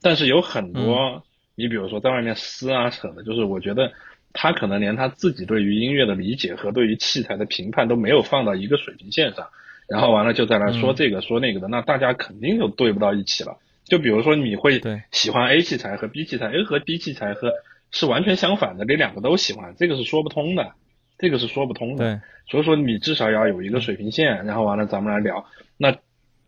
[0.00, 1.24] 但是有很多，
[1.56, 3.92] 你比如说在外面撕啊扯的，就是我觉得
[4.32, 9.48] 他可能连他自己对于音乐的理解和对于器材的评判都没有放到一个水平线上，
[9.88, 13.56] 然后完了就再来说这个说那个的，那大家肯定就对不到一起了。
[13.88, 17.52] 就比如说，你会喜欢 A 器材和 B 器材，A 和 B 器材和
[17.90, 20.72] 是完全相反的，你两个都喜欢，这个是说不通的，
[21.18, 22.20] 这个是说不通的。
[22.50, 25.46] 所以说你至少要有一个水平线，然后完了咱们来聊。
[25.76, 25.96] 那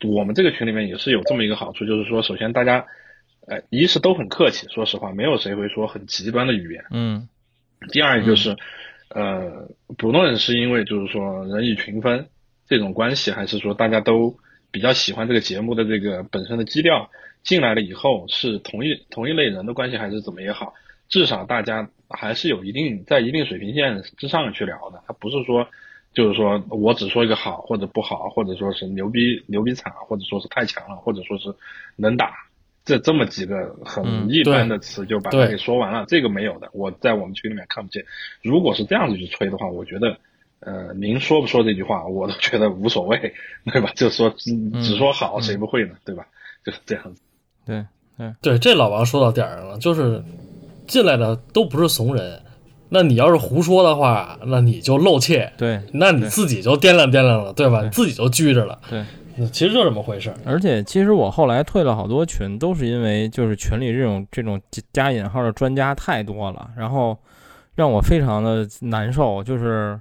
[0.07, 2.87] 我们这个群里面也是有这么一个好处，就是说，首先大家，
[3.47, 6.85] 呃，一是都很客气，说实话，没有谁会说很极端的语言。
[6.91, 7.29] 嗯。
[7.91, 8.57] 第二就是，
[9.09, 12.29] 呃，不论是因为就是说人以群分
[12.69, 14.37] 这种关系，还是说大家都
[14.71, 17.11] 比较喜欢这个节目的这个本身的基调。
[17.43, 20.75] 进来了以后是同一同一类人的关系还是怎么也好，
[21.09, 25.03] 至少大家还是有一定在一定水平线之上去聊的。
[25.07, 25.67] 他不是说
[26.13, 31.55] 就是说我只说一个好或者不好，或者说是牛逼牛逼惨，或者说是太强了，或者说是
[31.97, 32.35] 能打，
[32.85, 36.05] 这这么几个很一般的词就把它给说完了。
[36.09, 38.05] 这个没有的，我在我们群里面看不见。
[38.43, 40.19] 如果是这样子去吹的话，我觉得
[40.61, 43.35] 呃，您说不说这句话我都觉得无所谓，
[43.73, 43.93] 对吧？
[43.95, 45.95] 就说只只说好，谁不会呢？
[46.05, 46.27] 对吧？
[46.65, 47.23] 就是这样子。
[47.65, 47.85] 对
[48.17, 50.23] 对对，这老王说到点儿上了，就是
[50.87, 52.41] 进来的都不是怂人，
[52.89, 57.83] 那你要是胡说的话，那你就露怯，对，那你自己就掂量掂量了，对吧？
[57.93, 59.05] 自己就拘着了，对，
[59.51, 60.35] 其实就这么回事。
[60.45, 64.61] 而且其实我后来退了好多群，都是因为就是群里这种这种
[64.93, 67.17] 加引号的专家太多了，然后
[67.77, 69.43] 让我非常的难受。
[69.43, 69.99] 就是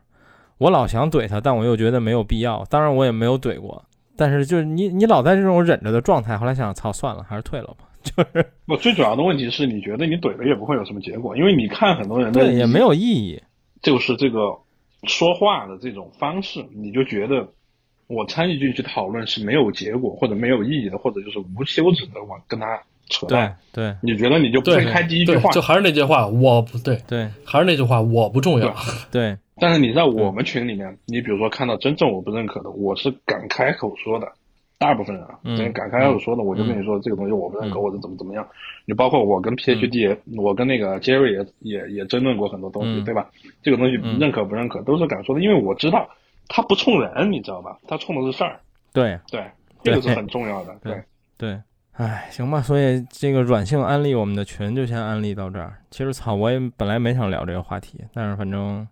[0.57, 3.81] 我老想怼他，但我又觉得没有必要，当然我也没有怼过。
[4.19, 7.85] 但是就是你你老在这种忍着的状态，后来想操算了，还是退了吧。
[8.03, 13.41] 就是不最主要的问题是你觉得你怼了也不会有什么结果，因为你看很多人的对也没有意义，
[13.81, 14.57] 就是这个
[15.03, 17.47] 说话的这种方式，你就觉得
[18.07, 22.77] 我参与进去讨论是没有结果或者没有意义的，或者就是无休止的往跟他
[23.09, 23.55] 扯淡。
[23.71, 28.75] 对，你觉得你就不会开第一句话，就还是那句话，我不对，对，还是那句话，我不重要。
[29.09, 29.37] 对。
[29.59, 34.31] 但是你在我们群里面，你比如说看到真正我不认可的，我是敢开口说的。
[34.77, 38.47] 大部分人啊，嗯敢开口说的，我就跟你说这个东西我不认可，或者怎么怎么样。
[38.85, 43.29] 你包括我跟 PhD，我跟那个 Jerry 也也也争论过很多东西，对吧？
[43.61, 46.07] 这个东西认可不认可都是敢说的，因为我知道
[46.47, 47.77] 他不冲人，你知道吧？
[47.89, 48.57] 他冲的是事儿。
[48.93, 49.43] 对对，
[49.83, 50.73] 这个是很重要的。
[50.81, 51.03] 对
[51.37, 52.61] 对，哎，行吧。
[52.61, 55.73] 所以这个软性安利我们的群就先安利到这儿。
[55.91, 58.87] 其实操，我也本来没想聊这个话题，但是反正。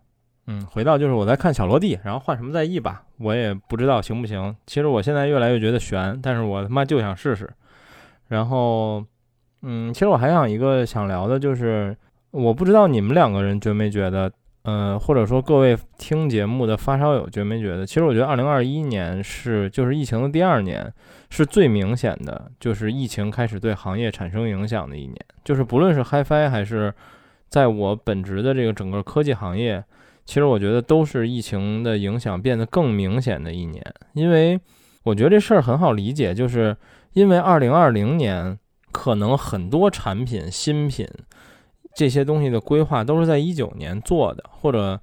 [0.50, 4.56] 嗯，回到就是我在看小落地，然后换什么在意吧，我也不知道行不行。
[4.66, 7.50] 其实我现在越来越觉得悬，但是我他妈就想试试。
[8.30, 9.04] 然后，
[9.64, 11.94] 嗯，其实我还想一个想聊的，就是
[12.32, 14.32] 我不知道你们两个人觉没觉得，
[14.64, 20.90] 呃，或者说各位听节目的发烧友觉没觉得，其实我觉得二零二一年是就是疫情的第二年，
[21.30, 26.94] 是最明显的，就是疫情开始对行业产生影响的一年，就是不论是 HiFi 还是
[27.50, 29.84] 在我本职的这个整个科技行业。
[30.28, 34.60] 其实我觉得都是疫情的影响变得更明显的一年，因为
[35.04, 36.76] 我觉得这事儿很好理解，就是
[37.14, 38.60] 因为二零二零年
[38.92, 41.08] 可能很多产品新品
[41.96, 45.00] 这些东西的规划都是在一九年做的，或者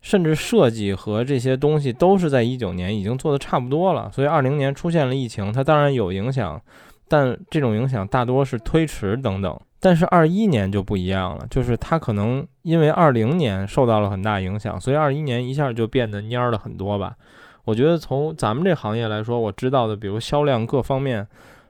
[0.00, 4.08] 甚至设计和这些东西都是在一九年已经做的差不多了。
[4.12, 6.62] 所以二零年出现了疫情，它当然有影响，
[7.08, 9.60] 但这种影响大多是推迟等等。
[9.80, 17.16] 但是二一年就不一样了，就是它可能因为二零年受到了很大影响，所以二一年一下就变得蔫了很多吧。
[17.64, 21.26] 我觉得从咱们这行业来说，我知道的，比如销量各方面。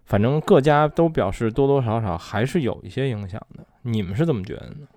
[0.06, 4.88] 反正各家都表示多多少少还是有一些影响的，你们是怎么觉得呢？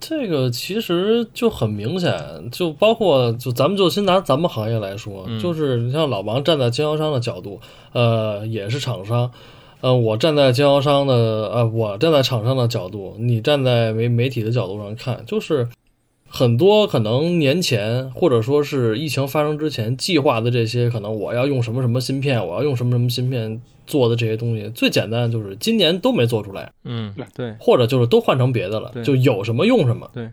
[0.00, 2.18] 这个其实就很明显，
[2.50, 7.60] 就包括就咱们就先拿咱们行业来说，就是你像老王站在经销商的角度，
[7.92, 9.30] 呃，也是厂商，
[9.80, 15.68] 呃，我站在经销商的，呃，我站在厂商的角度，你站在媒媒体的角度上看，就是。
[16.28, 26.70] 很多可能年前或者说是疫情发生之前计划的这些，可能我要用什么什么芯片，我要用什么什么芯片做的这些东西，最简单的就是今年都没做出来。
[26.84, 30.10] 嗯，对，或者就是都换成别的了，就有什么用什么。
[30.12, 30.28] 对，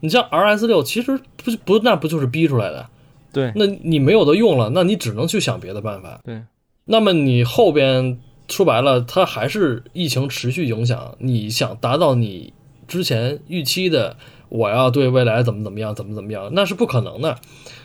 [0.00, 2.86] 你像 R S 六，其实不不那不就是逼出来的？
[3.32, 6.20] 对，那你没有的用了，那你只能去想别的办法。
[6.22, 6.42] 对，
[6.84, 12.52] 那么你后边说白了，它还是疫情持续影响，你想达到你
[12.86, 14.16] 之前预期的。
[14.50, 17.38] 我要对未来怎么怎么样，怎么怎么样，那是不可能的。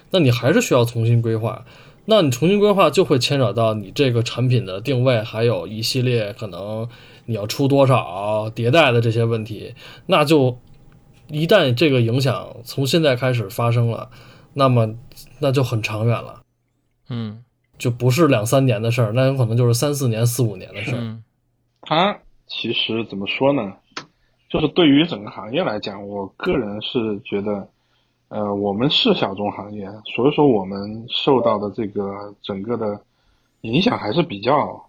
[0.10, 1.64] 那你还是需要重新规划。
[2.06, 6.90] 那你重新规划就会牵扯到你这个产品的定位，还有一系列可能
[7.28, 9.76] 你要出多少迭代的这些问题。
[10.08, 10.58] 那就
[11.28, 14.10] 一旦这个影响从现在开始发生了，
[14.54, 14.96] 那么
[15.38, 16.42] 那就很长远了。
[17.10, 17.44] 嗯，
[17.78, 21.18] 就不是两三年的事儿，那有可能就是三四年、四五年的事儿。
[21.82, 23.74] 他其实怎么说呢？
[24.50, 27.68] 就是对于整个行业来讲，我个人是觉得，
[28.30, 33.02] 呃，我们是小众行业，所以说我们受到的这个整个的
[33.62, 34.88] 影响还是比较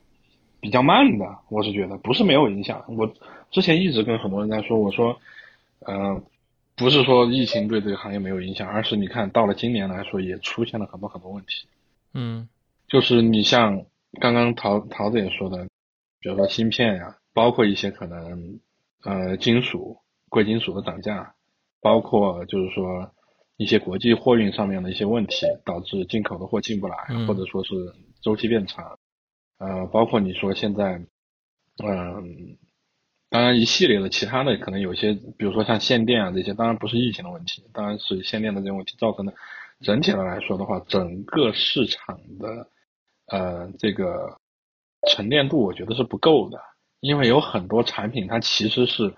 [0.61, 1.27] 比较慢的。
[1.49, 2.85] 我是觉得不是没有影响。
[2.87, 3.11] 我
[3.51, 5.19] 之前一直跟很多人在说，我说，
[5.81, 6.23] 呃，
[6.77, 11.67] 不是说疫情对这个行业没有影响，而是你看到了今年来说，也出现了很多很多问题。
[12.15, 12.49] 嗯，
[12.89, 13.87] 就是你像
[14.21, 15.67] 刚刚桃桃子也说的，
[16.21, 18.61] 比如说芯片呀，包括一些可能。
[19.05, 19.99] 呃，金属、
[20.31, 21.33] 贵金属的涨价，
[21.81, 23.13] 包括就是说
[23.57, 27.73] 一些国际货运上面的一些问题，导致进口的货进不来，或者说是
[28.21, 28.99] 周期变长。
[29.59, 30.95] 呃，包括你说现在，
[31.85, 32.57] 嗯，
[33.31, 39.33] 当然一系列的其他的可能有些，比如说像限电啊这些，当然不是疫情的问题，当然是限电的这种问题造成的。
[39.83, 42.69] 整体的来说的话，整个市场的
[43.29, 44.39] 呃这个
[45.09, 46.59] 沉淀度，我觉得是不够的。
[47.01, 49.15] 因为有很多产品，它其实是，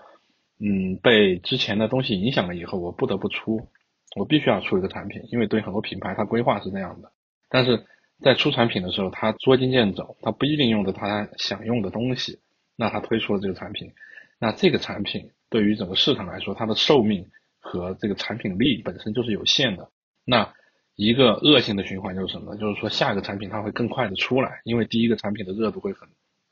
[0.59, 3.67] 嗯，被之前的东西影响了以后，我不得不出，
[4.15, 5.23] 我必须要出一个产品。
[5.31, 7.11] 因为对很多品牌，它规划是这样的，
[7.49, 7.85] 但是
[8.21, 12.39] 在出产品的时候，它捉襟见肘，它不一定用的它想用的东西，
[12.75, 13.93] 那它推出了这个产品，
[14.39, 17.27] 那这个产品对于整个市场来说，它的寿命
[17.59, 19.89] 和这个产品力本身就是有限的。
[20.25, 20.53] 那
[20.99, 22.55] 一个恶性的循环就是什么？
[22.57, 26.07] 就是说下一个产品它会更快的出来，因为第一个产品的热度会很。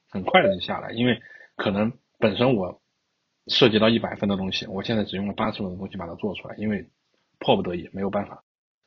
[0.10, 1.22] 很快的就下来，因为
[1.58, 2.82] 可能本身我
[3.48, 6.88] 涉及到一百分的东西，我现在只用了八十分的东西把它做出来，因为
[7.40, 8.42] 迫不得已没有办法。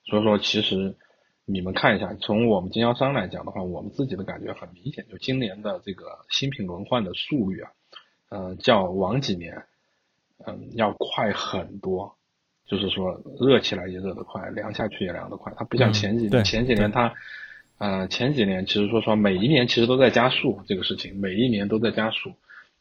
[0.04, 0.96] 所以说，其实
[1.44, 7.70] 你们看一下，从我们经销商来讲的话，我们自己的感觉很明显，就今年的这个新品轮换的速率啊，
[8.30, 9.66] 呃，较往几年，
[10.46, 12.16] 嗯，要快很多。
[12.70, 17.12] 就是说，热起来也热得快，凉下去也凉得快，它不像前几年，前几年它。
[17.78, 22.34] 呃，前几年其实说实话，每一年其实都在加速这个事情，每一年都在加速，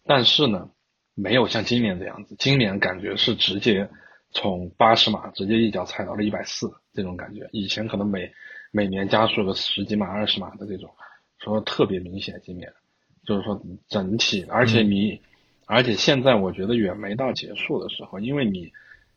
[0.06, 0.70] 但是呢，
[1.16, 3.90] 没有像今年这样子，今年感觉是直接
[4.32, 8.30] 从八十码直接一脚踩到了一百四这种感觉，以前可能每
[8.72, 10.92] 每年加速个十几码、二十码的这种，
[11.38, 12.70] 说特别明显，今年。
[13.26, 15.22] 就是说整体，而且你，
[15.68, 18.72] 而且现在我觉得远没到结束的时候，因为你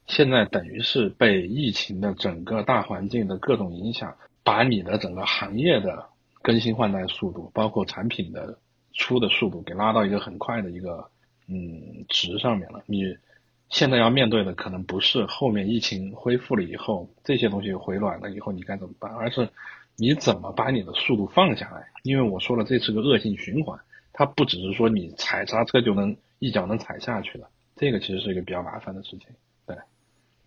[0.07, 4.15] 现在等于是被疫情的整个大环境的各种影响。
[4.45, 6.05] 把你的整个行业的
[6.43, 8.59] 更新换代速度，包括产品的
[8.93, 11.09] 出的速度，给拉到一个很快的一个
[11.47, 12.83] 嗯值上面了。
[12.87, 13.17] 你
[13.71, 19.48] 现在要面对的可能不是后面疫情恢复了以后这些东西回暖了以后你该怎么办，而是
[19.94, 21.87] 你怎么把你的速度放下来。
[22.03, 23.79] 因为我说了，这是个恶性循环，
[24.13, 29.29] 它不只是说你踩刹车就能一脚能踩下去的，这个其实是一个比较麻烦的事情。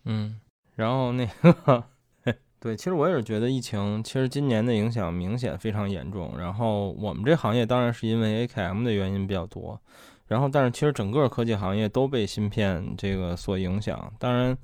[0.06, 0.40] 嗯，
[0.74, 1.84] 然后那个。
[2.58, 6.34] 对，其实我也是觉得疫情，其实今年的影响明显非常严重。
[6.38, 9.78] 然后我们这行业当然是因为 AKM 的原因比较多，
[10.26, 14.12] 然后但是其实整个科技行业都被芯片这个所影响。
[14.18, 14.56] 当然，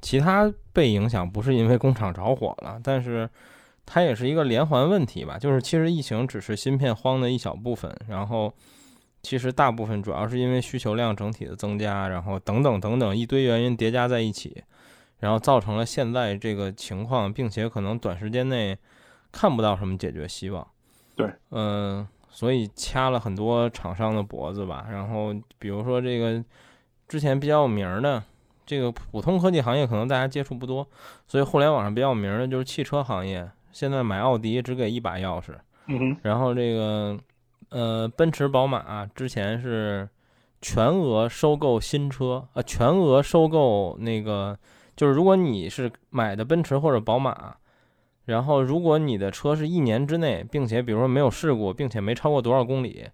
[0.00, 3.28] 其他被影响不是因为工厂着火了，但是
[3.84, 5.36] 它也是一个连环问题吧。
[5.38, 8.52] 就是其实疫情只是芯片荒的一小部分，然后。
[9.20, 14.62] 其实大部分主要是因为需求量整体的增加，然后等等等等一堆原因叠加在一起，
[15.20, 18.76] 然后造成了现在这个情况，并且可能短时间内
[19.32, 20.66] 看不到什么解决希望。
[21.16, 24.86] 对，嗯，所以掐了很多厂商的脖子吧。
[24.90, 26.42] 然后比如说这个
[27.08, 28.22] 之前比较有名的
[28.64, 30.86] 这个普通科技行业，可能大家接触不多，
[31.26, 33.50] 所以互联网上比较有名的就是汽车行业。
[33.72, 35.54] 现在买奥迪只给一把钥匙，
[35.86, 37.18] 嗯哼，然后这个
[37.70, 40.08] 呃奔驰、宝马之前是
[40.60, 44.58] 全额收购新车呃，全额收购那个
[44.98, 47.54] 就是如果你是买的奔驰或者宝马，
[48.24, 53.06] 然后如果你的车是一年之内，并且比如说没有事故，并且没超过多少公里，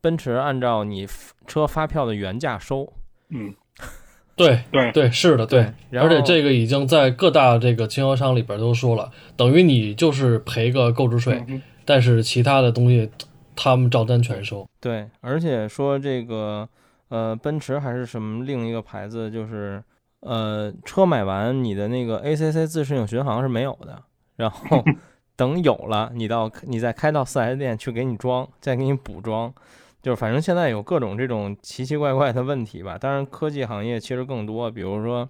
[0.00, 1.04] 奔驰按照你
[1.48, 2.92] 车发票的原价收。
[3.30, 3.52] 嗯，
[4.36, 5.72] 对对对，是的，对。
[5.98, 13.10] 而且这个已经在各大这个经销商里边都说了，等于你就是赔个购置税，嗯但是其他的东西
[13.56, 14.64] 他们照单全收。
[14.80, 16.68] 对，而且说这个
[17.08, 19.82] 呃，奔驰还是什么另一个牌子，就是
[20.22, 24.02] 呃，车买完你的那个 ACC 自适应巡航是没有的，
[24.36, 24.82] 然后
[25.36, 29.52] 等有了，你到你再开到 4S 店去给你装，再给你补装，
[30.00, 32.96] 就是反正现在有各种这种奇奇怪怪的问题吧。
[32.96, 35.28] 当然，科技行业其实更多，比如说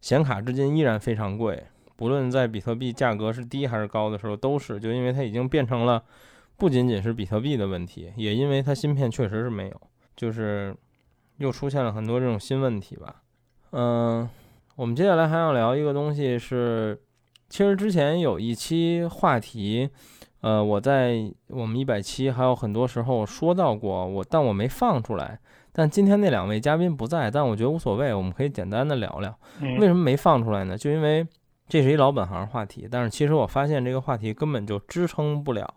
[0.00, 1.64] 显卡至今依然非常贵，
[1.96, 6.02] 不论在比特币价格是低还是高的时候都是，就因为它已经变成了。
[6.56, 9.80] 不仅仅是比特币的问题，也因为它芯片确实是没有，
[10.14, 10.74] 就是
[11.38, 13.22] 又出现了很多这种新问题吧。
[13.76, 14.28] 嗯，
[14.76, 16.96] 我们接下来还要聊一个东西是，
[17.48, 19.90] 其实之前有一期话题，
[20.42, 25.40] 呃，我在我们一百期还有很多时候说到过，我但我没放出来。
[25.72, 29.36] 但今天那两位嘉宾不在，但我觉得无所谓，我们可以简单的聊聊。
[29.60, 30.78] 嗯为什么没放出来呢？
[30.78, 31.26] 就因为
[31.68, 35.68] 这是一老本行话题，但是其实我发现这个话题根本就支撑不了。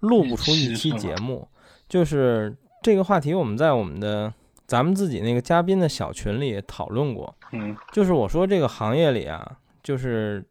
[0.00, 1.46] 录不出一期节目，
[1.86, 4.32] 就是这个话题，我们在我们的
[4.66, 7.34] 咱们自己那个嘉宾的小群里讨论过。
[7.52, 10.44] 嗯就是我说这个行业里啊，就是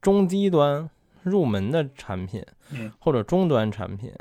[0.00, 0.88] 中低端
[1.22, 4.12] 入门的产品，嗯或者中端产品，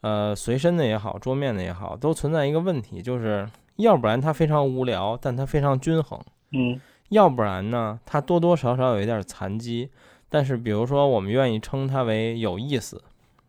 [0.00, 6.18] 呃，随身的也好，桌面的也好，都存在一个问题，就是要不然它非常无聊，但它非常均衡；
[6.52, 6.80] 嗯
[7.10, 9.90] 要不然呢，它多多少少有一点残疾，
[10.28, 13.02] 但是比如说我们愿意称它为有意思。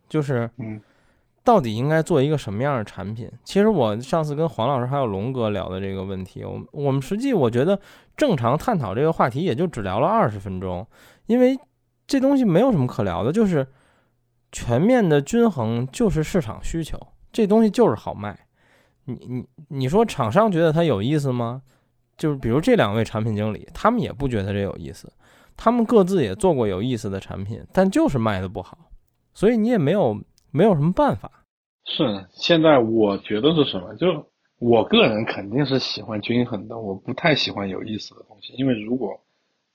[0.10, 0.82] 就是嗯
[1.44, 3.30] 到底应该做一个什么样的产品？
[3.44, 7.80] 其实我上次跟黄老师还有龙哥聊的这个问题，我我们实际我觉得
[8.16, 10.86] 正常探讨这个话题也就只聊了二十分钟，
[11.26, 11.58] 因为
[12.06, 13.66] 这东西没有什么可聊的，就是
[14.52, 17.00] 全面的均衡就是市场需求，
[17.32, 18.38] 这东西就是好卖。
[19.06, 21.64] 你你你说厂商觉得它有意思吗？
[22.18, 25.12] 就是比如这两位产品经理，他们也不觉得这有意思，
[25.58, 28.78] 他们各自也做过有意思的产品，但就是卖的不好。
[29.34, 30.22] 所以你也没有
[30.52, 31.32] 没有什么办法。
[31.86, 33.96] 是，现在我觉得是什么？
[33.96, 34.28] 就
[34.60, 38.54] 我个人肯定是喜欢均衡的，我不太喜欢有意思的东西。
[38.54, 39.20] 因为如果，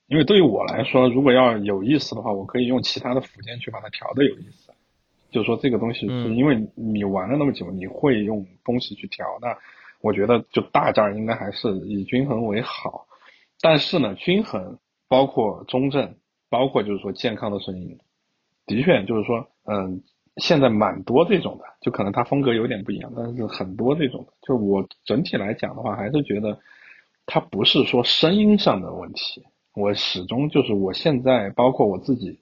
[0.07, 4.73] 因为对于我来说，如果要有意思的话，我可以用其他的辅件去把它调的有意思。
[5.31, 9.59] 就是说这个东西是嗯因为你玩了那么久，你会用东西去调，那
[10.01, 13.07] 我觉得就大件儿应该还是以均衡为好。
[13.61, 16.15] 但是呢，均衡包括中正，
[16.49, 17.99] 包括就是说健康的声音，
[18.67, 20.03] 的确就是说，嗯，
[20.37, 26.59] 现在蛮多这种的，就可能它风格有点不一样，但是很多这种的，就我整体来讲的话，还是觉得
[27.27, 32.39] 它不是说声音上的问题，我始终就是我现在包括我自己，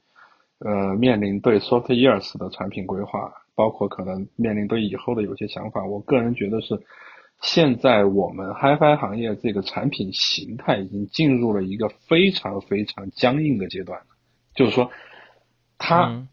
[0.59, 6.81] 呃，面临对 soft years 的产品规划，包括可能面临对以后的有些想法，我个人觉得是。
[7.43, 14.01] 现在我们 HiFi 行业这个产品形态已经进入了一个非常非常僵硬的阶段，
[14.55, 14.91] 就是说，
[15.77, 16.29] 它嗯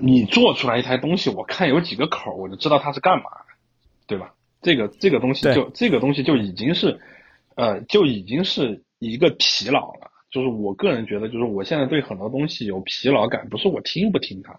[0.00, 3.54] 你做出来一台东西，我看有几个口，我就知道它是干嘛的，
[4.06, 4.32] 对吧？
[4.62, 7.00] 这个这个东西就这个东西就已经是，
[7.56, 10.10] 呃，就已经是一个疲劳了。
[10.30, 14.58] 就是我个人觉得，就是我现在对很多东西有疲劳感，不是我听不听它，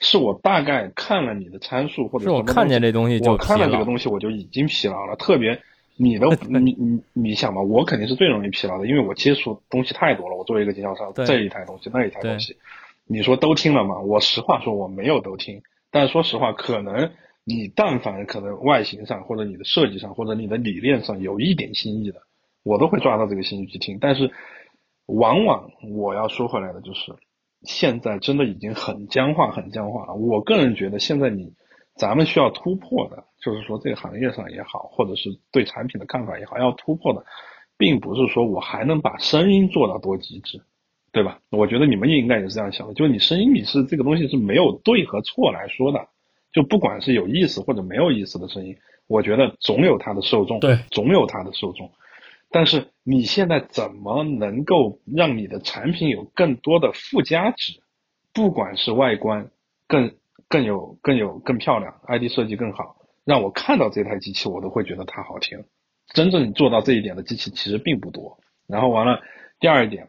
[0.00, 5.14] 是我大概看了你的参数或者是我看见这东西就我看了这个东西我就已经疲劳了。
[5.14, 5.60] 特别
[5.96, 10.36] 你的你你你想吧，我肯定是最容易疲劳的，因为我接触东西太多了。
[10.36, 12.56] 我作为一个经销商，这一台东西那一台东西，
[13.06, 14.00] 你说都听了吗？
[14.00, 17.12] 我实话说我没有都听，但说实话，可能
[17.44, 22.20] 你但凡可能外形上或者你的设计上或者你的理念上有一点新意的，
[22.62, 23.98] 我都会抓到这个新意去听。
[24.00, 24.32] 但是
[25.06, 27.14] 往往我要说回来的就是，
[27.62, 30.14] 现在真的已经很僵化，很僵化了。
[30.14, 31.52] 我个人觉得现在你
[31.96, 37.24] 咱们需要突破的，就是说这个行业上也好，或者是对产品的看法也好，要突破的，
[37.76, 40.62] 并不是说我还能把声音做到多极致。
[41.14, 41.38] 对吧？
[41.50, 46.08] 我觉得你们也应该也是这样想的，就是你声音你是这个东西是没有对和错来说的，
[46.52, 51.92] 就不管是有意思或者没有意思的声音，我觉得总有它的受众，对，总有它的受众。
[52.50, 57.80] 但是你现在怎么能够让你的产品有更多的附加值？
[58.32, 59.50] 不管是外观
[59.86, 60.16] 更
[60.48, 65.64] 更有更有更漂亮，ID 设计更好，让我看到这台机器我都会觉得它好听。
[66.12, 68.38] 真正做到这一点的机器其实并不多。
[68.66, 69.20] 然后完了，
[69.60, 70.08] 第二一点，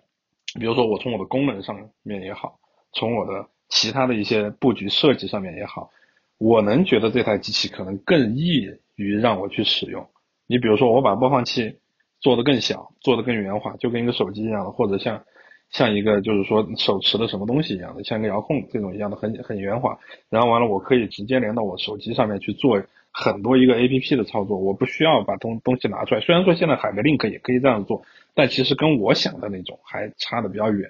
[0.60, 2.60] 比如说我从我的功能上面也好，
[2.94, 5.90] 从我的其他的一些布局设计上面也好，
[6.38, 10.08] 我能觉得这台机器可能更易于让我去使用。
[10.48, 11.80] 你比如说我把播放器。
[12.22, 15.24] 做的更小，做的更圆滑，就跟一个手机一样的，或者像
[15.70, 19.96] 像一个就是说手持的什么东西一样的，像一个遥控这种一样的，很很圆滑。
[20.30, 22.82] 然后完了，我可以直接连到我手机上面去做
[23.18, 26.20] 很多一个 A P P 的操作，我不需要把东东西拿出来。
[26.22, 28.04] 虽然说现在海格 link 也可以这样做，
[28.34, 30.90] 但其实跟我想的那种还差的比较远。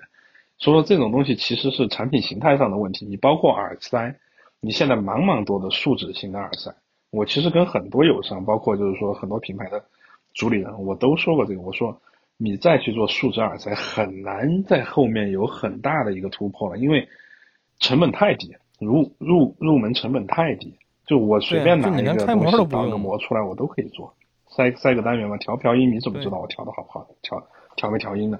[0.57, 3.05] 所以说这种东西其实是产品形态上的问题。
[3.05, 4.15] 你包括耳塞，
[4.59, 6.75] 你现在茫茫多的树脂型的耳塞，
[7.11, 9.85] 我其实跟很多友商，包括就是说很多品牌的。
[10.33, 11.61] 主理人，我都说过这个。
[11.61, 12.01] 我说，
[12.35, 17.07] 你再去做树脂耳塞，很难在后面有很大的一个突破了，因为
[17.79, 20.75] 成本太低，入入入门成本太低。
[21.05, 24.15] 就我随便拿一个东西导个模出来，我都可以做，
[24.47, 27.07] 塞塞个单元嘛，调调音，你怎么知道我调的好不好？
[27.21, 28.39] 调调没调音呢？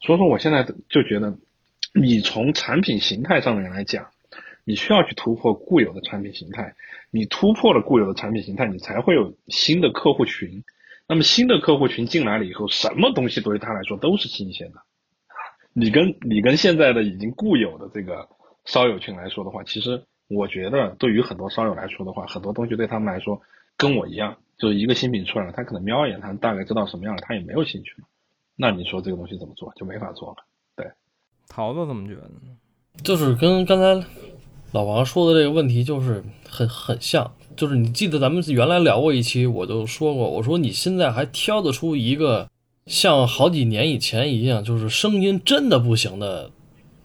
[0.00, 1.36] 所以说，我现在就觉得，
[1.94, 4.08] 你从产品形态上面来讲，
[4.64, 6.74] 你需要去突破固有的产品形态。
[7.10, 10.64] 你突破了固有的产品形态，你才会有新的客户群。
[11.08, 14.80] 那么新的客户群进来了以后，什么东西对于他来说都是新鲜的。
[15.72, 18.28] 你跟你跟现在的已经固有的这个
[18.64, 23.40] 烧友群来说的话，其实我觉得对于很多烧友来说的话，很多东西对他们来说
[23.76, 27.92] 跟我一样，就是一个新品出来了，他可能瞄一眼，他大概知道什么样的，他也没有兴趣。
[28.56, 30.36] 那你说这个东西怎么做，就没法做了。
[30.76, 30.86] 对，
[31.48, 32.56] 桃子怎么觉得呢？
[33.04, 34.08] 就是跟刚才
[34.72, 37.30] 老王说的这个问题，就是很很像。
[37.54, 42.50] 就是你记得咱们原来聊过一期，我就说过，我说你现在还挑得出一个
[42.86, 46.50] 像好几年以前一样，就是声音真的不行的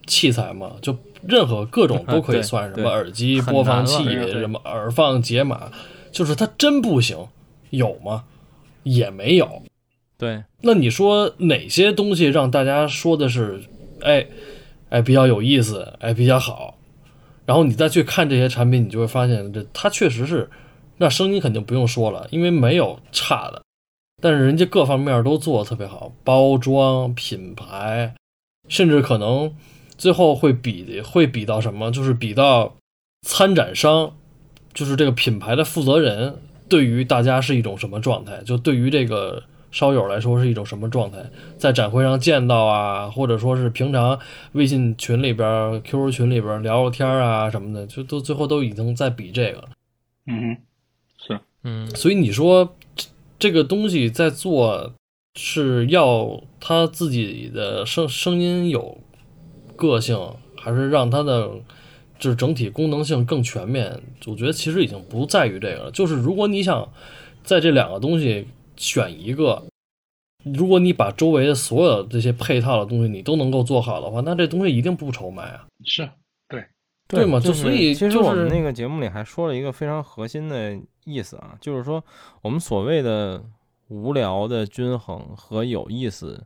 [0.07, 0.73] 器材嘛？
[0.81, 0.97] 就
[1.27, 5.71] 任何各种都可以算什么耳机、播放器、什么耳放、解码，
[6.11, 7.27] 就是它真不行，
[7.69, 8.23] 有吗？
[8.83, 9.63] 也没有。
[10.17, 13.61] 对，那你说哪些东西让大家说的是，
[14.01, 14.27] 哎，
[14.89, 16.77] 哎比较有意思，哎比较好？
[17.45, 20.49] 然后你再去看这些产品，你就会发现，这它确实是，
[20.97, 23.63] 那声音肯定不用说了，因为没有差的，
[24.21, 28.13] 但是人家各方面都做的特别好，包装、品牌，
[28.67, 29.53] 甚至可能
[30.01, 32.75] 最后会比会比到什么，就是比到
[33.21, 34.15] 参展商，
[34.73, 36.37] 就是这个品牌的负责人
[36.67, 39.43] 对于大家是一种什么状态，就对于这个。
[39.73, 41.17] 烧友来说是一种什么状态？
[41.57, 44.19] 在展会上见到啊，或者说是平常
[44.51, 49.69] 微信群里边、QQ 群里边聊聊天啊什么的，就都最后都已经在比这个了。
[50.27, 50.57] 嗯，
[51.25, 52.75] 是，嗯，所以你说
[53.39, 54.91] 这个东西在做
[55.39, 58.97] 是要他自己的声声音有
[59.89, 60.17] 个性，
[60.57, 61.49] 还是让它的
[62.19, 64.01] 就是整体功能性更全面？
[64.27, 65.91] 我觉得其实已经不在于这个了。
[65.91, 66.87] 就是如果你想
[67.43, 68.47] 在这两个东西。
[68.77, 69.63] 选一个，
[70.43, 75.67] 如果你把周围的所有这些配套的东西你都能够做好的话，那这东西一定不愁卖啊。
[75.85, 76.09] 是，
[76.47, 76.65] 对，
[77.07, 77.39] 对嘛？
[77.39, 80.75] 就所以，其实我们那个节目里还说了一个非常核心的
[81.05, 82.03] 意思啊，就是说
[82.41, 83.43] 我们所谓的
[83.89, 86.43] 无聊的均衡和有意思，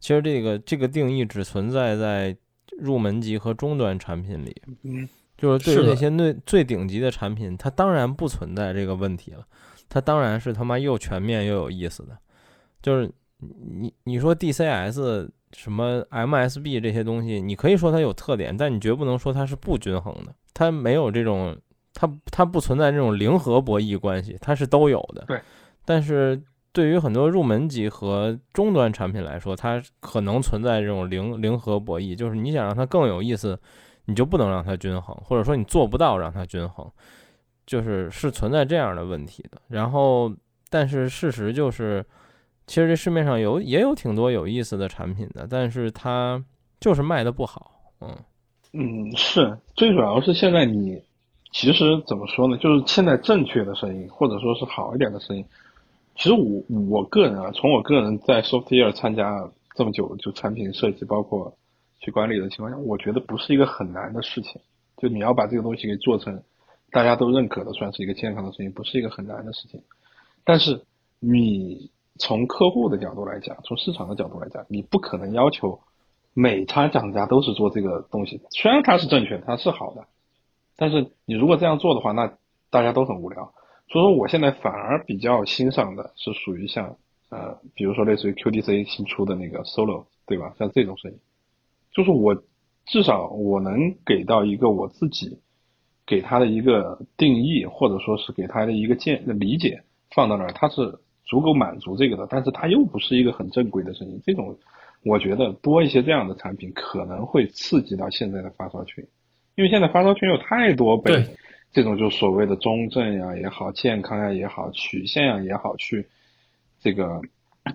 [0.00, 2.36] 其实这个这个定义只存在在
[2.78, 4.54] 入门级和中端产品里。
[4.82, 9.46] 嗯，就是对于那些最最顶级的产品，它当然不存在这个问题了。
[9.88, 12.18] 它当然是他妈又全面又有意思的，
[12.82, 20.34] 就是你你说 DCS 什么 MSB 这些东西，你可以说它有特点，但你绝不能说它是不均衡的。
[20.52, 21.56] 它没有这种，
[21.94, 25.24] 它它不存在这种零和博弈关系，它是都有的。
[25.28, 25.40] 对。
[25.84, 26.42] 但是
[26.76, 33.58] 对于很多入门级和中端产品来说，它可能存在这种零零和博弈，就是你想让它更有意思，
[34.04, 36.86] 你就不能让它均衡，或者说你做不到让它均衡。
[37.64, 40.30] 就是是存在这样的问题的，然后，
[40.68, 42.04] 但是事实就是，
[42.66, 46.44] 其实这市面上有也有挺多有意思的产品的，但是它
[46.78, 47.72] 就是卖的不好，
[48.02, 48.14] 嗯
[48.74, 51.02] 嗯，是最主要是现在你
[51.52, 52.56] 其实怎么说呢？
[52.58, 55.44] 就是现在正确的声音或者说是好一点的声音，
[56.16, 61.56] 其实我我个人啊，从我个人在 Softyear 参加这么久，就产品设计包括
[62.00, 64.60] 去管理的情况下，我觉得不是一个很难的事情，
[64.96, 66.42] 就你要把这个东西给做成。
[66.92, 69.82] 大家都认可的，算是一个健康的事情，不是一个很难的事情。
[70.44, 70.80] 但是
[71.18, 75.80] 你从客户的角度来讲，从市场的角度来讲，你不可能要求
[76.32, 78.40] 每家厂家都是做这个东西。
[78.50, 80.06] 虽然它是正确，它是好的，
[80.76, 82.32] 但是你如果这样做的话，那
[82.70, 83.52] 大家都很无聊。
[83.88, 86.96] 所以说我现在反而比较欣赏的是属于像
[87.28, 90.54] 呃，比如说类似于 QDC 新出的那个 Solo，对吧？
[90.58, 91.18] 像这种声音，
[91.92, 92.40] 就是我
[92.84, 95.38] 至少我能给到一个我自己
[96.06, 99.82] 给他的一个定义，或者说是给他的一个见理解
[100.14, 104.56] 放到那儿，它是足够满足这个的，但是它又不是一个很正规的声音，这种
[105.04, 109.04] 我觉得多一些这样的产品可能会刺激到现在的发烧群，
[109.56, 111.36] 因为现在发烧群有太多被对
[111.72, 116.06] 这种就所谓的中正呀也好，健康呀也好，曲线呀也好，去
[116.80, 117.20] 这个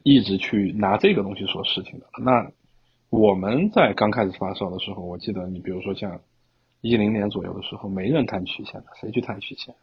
[0.04, 2.06] 一直去拿这个东西说事情的。
[2.24, 2.50] 那
[3.10, 6.20] 我们在刚开始发烧的时候，我记得你比如说像
[6.82, 9.76] 一零年左右的时候，没人谈曲线的，谁去谈曲线？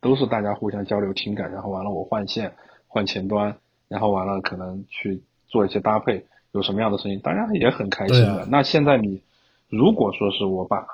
[0.00, 2.52] 都是大家互相交流情感，然后完了我换线
[2.88, 3.56] 换前端，
[3.88, 8.40] 然后完了可能去做一些搭配，有什么样的声音，大家也很开心的。
[8.40, 9.22] 啊那现在你
[9.68, 10.84] 如果说是我把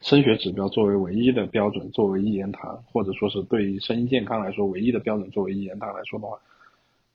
[0.00, 6.38] 升学指标作为唯一的标准，作为一言堂，或者说是对于身心健康来说唯一的标准作为一言堂来说的话，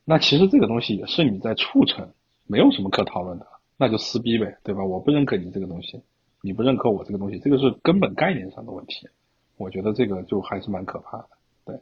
[0.06, 2.08] 那其实这个东西也是你在促成，
[2.46, 4.84] 没有什么可讨论的，那就撕逼呗，对吧？
[4.84, 6.02] 我不认可你这个东西，
[6.42, 9.08] 你不认可我这个东西，这个是根本概念上的问题。
[9.56, 11.30] 我觉得这个就还是蛮可怕的。
[11.64, 11.80] 对，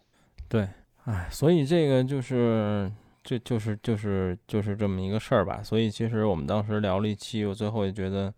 [0.48, 0.68] 对
[1.06, 2.92] 哎，所以这个就是，
[3.24, 5.64] 这就是就是就是这么一个事儿吧。
[5.64, 8.32] 所以其实我们当时聊了一期，我最后也觉得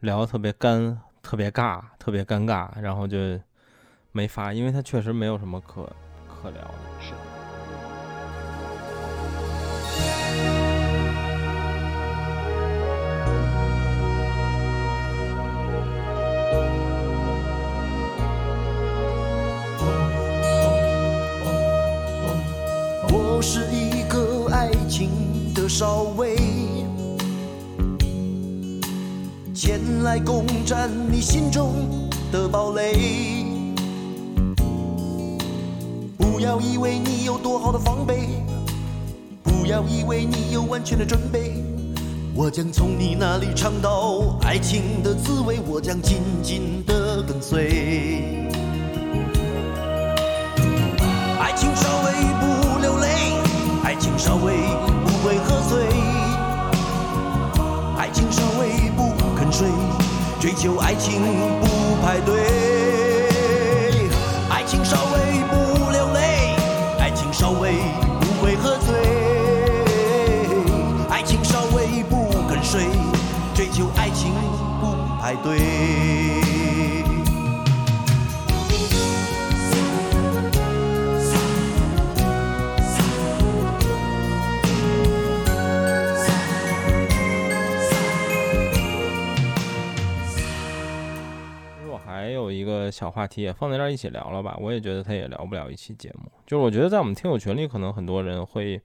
[0.00, 3.18] 聊得特别干、特别尬、特别尴尬，然后就
[4.12, 5.90] 没发，因为他确实没有什么可
[6.28, 6.74] 可聊的。
[7.00, 7.33] 是。
[29.66, 31.72] 前来攻占你心中
[32.30, 33.46] 的堡垒。
[36.18, 38.28] 不要以为你有多好的防备，
[39.42, 41.64] 不要以为你有完全的准备。
[42.34, 48.50] 我将从你那里尝到爱情的滋味，我将紧紧的跟随。
[51.40, 53.08] 爱情稍微不流泪，
[53.82, 54.52] 爱情稍微
[60.54, 61.20] 求爱情
[61.60, 62.42] 不排队。
[64.50, 66.54] 爱情稍微不流泪，
[66.98, 67.72] 爱情稍微
[68.20, 68.94] 不会喝醉，
[71.10, 72.84] 爱情稍微不肯睡，
[73.54, 74.32] 追求爱情
[74.80, 76.43] 不排队。
[92.94, 96.30] 小话题也放在这儿一起聊了吧，我也觉得他也聊不了一期节目。
[96.46, 98.80] 就是我觉得在我们听友群里，可能很多人会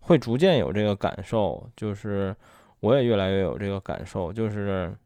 [0.00, 2.34] 会逐渐有这个感受，就是
[2.80, 4.96] 我也越来越有这个感受，就是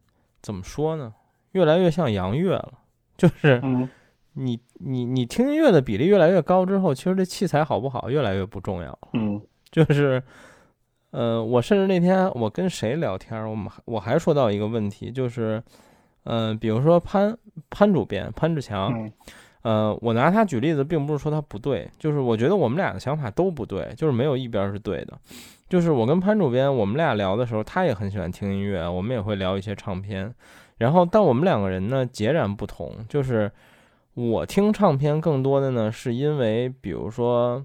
[0.41, 1.13] 怎么说呢，
[1.51, 2.73] 越来越像杨乐了，
[3.17, 3.89] 就是嗯，
[4.33, 9.09] 你你你听音乐的比例越来越高之后，其实这器材好不好越来越不重要了。
[9.13, 10.23] 嗯就是，
[11.11, 15.61] 呃，我甚至那天我跟谁聊天儿，我们还我还说到一个问题，就是，
[16.29, 17.35] 嗯、比如说潘
[17.69, 19.11] 潘主编潘志强，嗯
[19.61, 25.19] 呃，我拿他举例子，并不是说他不对，就是我觉得我们俩的想法都不对，就是没有一边儿是对的。
[25.67, 30.33] 就是我跟潘主编，我们俩聊的时候，他也很喜欢听音乐，我们也会聊一些唱片。
[30.77, 33.51] 然后，但我们两个人呢截然不同，就是
[34.13, 37.63] 我听唱片更多的呢，是因为比如说，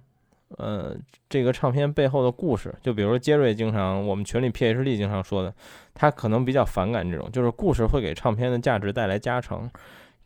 [0.58, 0.96] 呃，
[1.28, 5.54] 这个唱片背后的故事，就比如说杰瑞经常我们群里 PhD 经常说的，
[5.95, 9.70] 他可能比较反感这种，就是故事会给唱片的价值带来加成。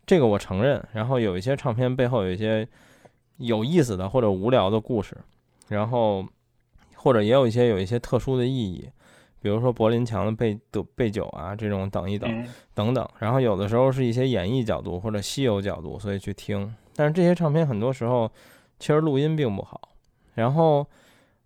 [0.07, 0.83] 这个我承认。
[0.95, 2.67] 然后有一些唱片背后有一些
[3.37, 5.17] 有意思的或者无聊的故事，
[5.69, 6.27] 然后
[6.97, 8.89] 或者也有一些有一些特殊的意义，
[9.41, 13.07] 比如说柏林墙的背的背酒啊这种等一等嗯等等。
[13.19, 16.75] 然后有的时候是一些演绎角度或者稀有角度，所以去听。
[16.97, 18.29] 但是这些唱片很多时候
[18.79, 19.81] 其实录音并不好。
[20.35, 20.87] 然后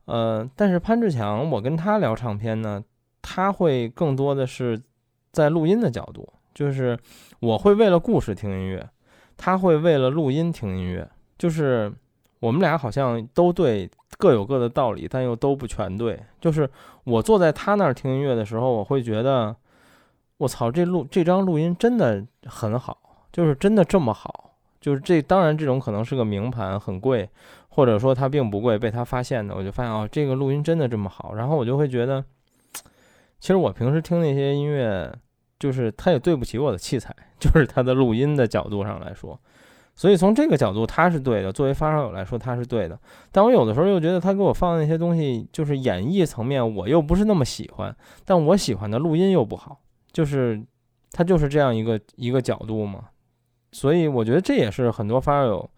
[0.04, 2.82] 呃，但是潘志强，我跟他聊唱片呢，
[3.22, 4.78] 他会更多的是
[5.30, 6.98] 在录音的角度，就是
[7.40, 8.86] 我会为了故事听音乐，
[9.36, 11.08] 他会为了录音听音乐，
[11.38, 11.90] 就是
[12.40, 16.20] 我们俩好像都对，各有各的道理，但又都不全对。
[16.40, 16.68] 就是
[17.04, 19.56] 我坐在他那儿听音乐的时候，我会觉得，
[20.38, 24.50] 我操，这录这张录音真的很好，就是真的这么好。
[24.80, 27.30] 就是这，当然这种可能是个名盘，很贵，
[27.68, 32.24] 或者说它并不贵，被他发现的，我就发现哦，这个录音真的这么好，然后我就会觉得，
[33.42, 35.12] 其实我平时听那些音乐，
[35.58, 39.36] 就是它也对不起我的器材， 就是它的录音的角度上来说，
[39.96, 41.52] 所以从这个角度，他是对的。
[41.52, 42.96] 作为发烧友来说，他是对的。
[43.32, 47.92] 但我有的时候又觉得他给我放的那些东西，就是演绎层面，我又不是那么喜欢。
[48.24, 49.80] 但我喜欢的录音又不好，
[50.12, 50.62] 就是
[51.10, 53.06] 他就是这样一个一个角度嘛。
[53.72, 55.70] 所以我觉得这也是很多发烧友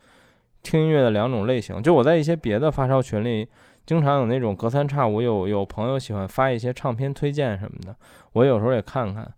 [0.63, 1.83] 听音乐的两种类型。
[1.83, 3.49] 就我在一些别的发烧群里，
[3.87, 7.95] 经常有那种隔三差五有有朋友喜欢发一些唱片推荐什么的，
[8.33, 9.33] 我有时候也看看。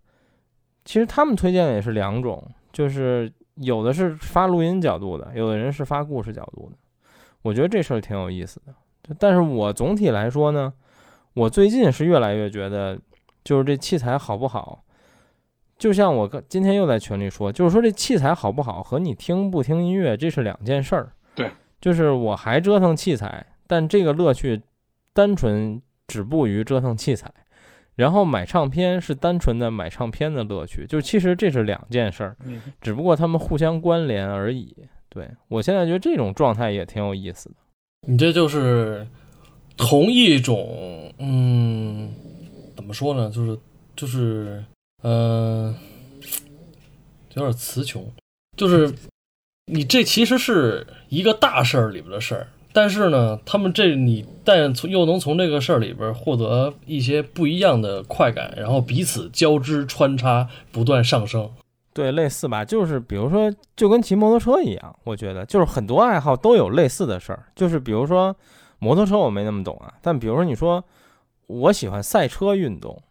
[0.85, 3.31] 其实他们推荐的也是两种，就是。
[3.61, 6.77] 有的是发录音角度的，有的人是发故事角度的。
[7.41, 9.15] 我觉得这事儿挺有意思的。
[9.17, 10.71] 但是我总体来说呢，
[11.33, 12.99] 我最近是越来越觉得，
[13.43, 14.83] 就是这器材好不好，
[15.75, 21.11] 就像我今天又在群里说，就是说这器材好不好和你听不听音乐这是两件事儿。
[21.33, 21.49] 对，
[21.81, 24.61] 就是我还折腾器材，但这个乐趣
[25.13, 27.31] 单纯止步于折腾器材。
[27.95, 32.37] 然后买唱片是单纯的买唱片的乐趣，就其实这是两件事儿，
[32.79, 34.75] 只不过他们互相关联而已。
[35.09, 37.55] 对我现在觉得这种状态也挺有意思的。
[38.07, 39.07] 你这就是
[39.75, 42.13] 同一种，嗯，
[42.75, 43.31] 怎么说呢？
[43.31, 43.59] 就是
[43.95, 44.63] 就是，
[45.01, 45.75] 嗯，
[47.33, 48.07] 有点词穷，
[48.55, 48.93] 就是
[49.65, 52.47] 你这其实是一个大事儿里边的事儿。
[52.77, 61.49] 但是呢，他们这你但从又能从这个事儿里边获得一些不一样的快感，然后彼此交织穿插，不断上升。
[61.91, 67.47] 对，类似吧，就是比如说，就跟骑摩托车一样，我觉得就是很多爱好都有类似的事儿。
[67.55, 68.35] 就是比如说
[68.77, 70.83] 摩托车，我没那么懂啊，但比如说你说
[71.47, 73.01] 我喜欢赛车运动，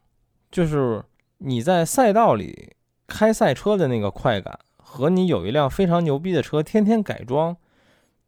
[0.53, 1.03] 就是
[1.39, 2.73] 你在赛道里
[3.09, 7.57] 开赛车的那个快感，和你有一辆非常牛逼的车，天天改装。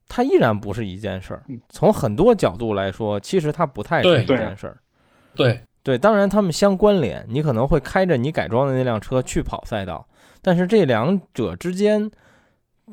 [0.09, 1.45] 它依然不是一件事儿。
[1.69, 4.79] 从很多角度来说，其实它不太是一件事儿。
[5.35, 7.25] 对对，当然它们相关联。
[7.29, 10.09] 你可能会开着你改装的那辆车去跑赛道，
[10.41, 12.11] 但是这两者之间，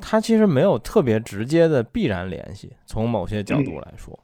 [0.01, 2.73] 它其实没有特别直接的必然联系。
[2.85, 4.19] 从某些角度来说，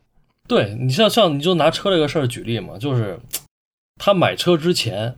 [0.48, 3.18] 对你像像你就拿车这个事儿举例嘛，就是
[3.96, 5.16] 他买车之前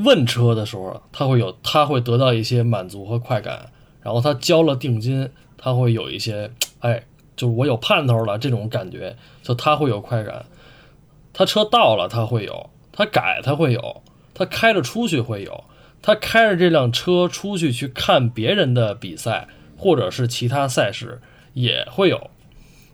[0.00, 3.70] 问车的时候，他会有他会得到一些满足和快感，
[4.02, 5.30] 然后他交了定金。
[5.56, 6.50] 他会有一些，
[6.84, 7.02] 哎，
[7.34, 10.44] 就是我有盼头了这种感觉，就他会有快感。
[11.32, 12.52] 他车到了，他会有；
[12.92, 13.80] 他改，他会有；
[14.34, 15.64] 他开着出去会有；
[16.02, 21.22] 他开着这辆车出去去看别人的比赛，或者是其他赛事
[21.54, 22.30] 也会有。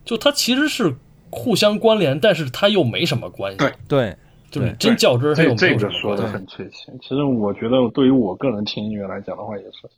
[0.05, 0.95] 就他其实是
[1.28, 3.59] 互相关联，但是他又没什么关系。
[3.59, 4.16] 对对，
[4.53, 6.93] 就是真较真，他又这个说的很确切。
[7.03, 9.91] 其实我觉得，对于我个人听音乐来讲的话，也是。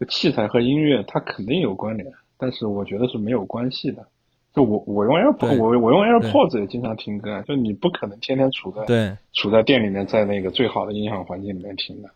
[0.00, 2.12] 就器材和音乐它肯定有关联，
[2.42, 4.04] 但是我觉得是没有关系的。
[4.52, 12.10] 就我我用 AirPods，我我用 AirPods 也经常听歌，就你不可能天天处在对处在店里面，在那个最好的音响环境里面听的。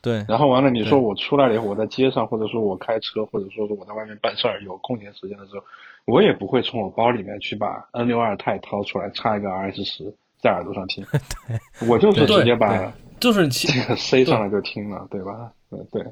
[0.00, 0.24] 对。
[0.28, 5.64] 然后完了，你说我出来了以后，我在街上，或者说我开车，或者说是我在外面办事儿，有空闲时间的时候，
[6.06, 11.04] 我也不会从我包里面去把 N 六二钛掏出来插一个 RS 十在耳朵上听。
[11.10, 11.88] 对。
[11.88, 15.52] 我就是直接把就是这个塞上来就听了，对吧？
[15.68, 16.06] 对对。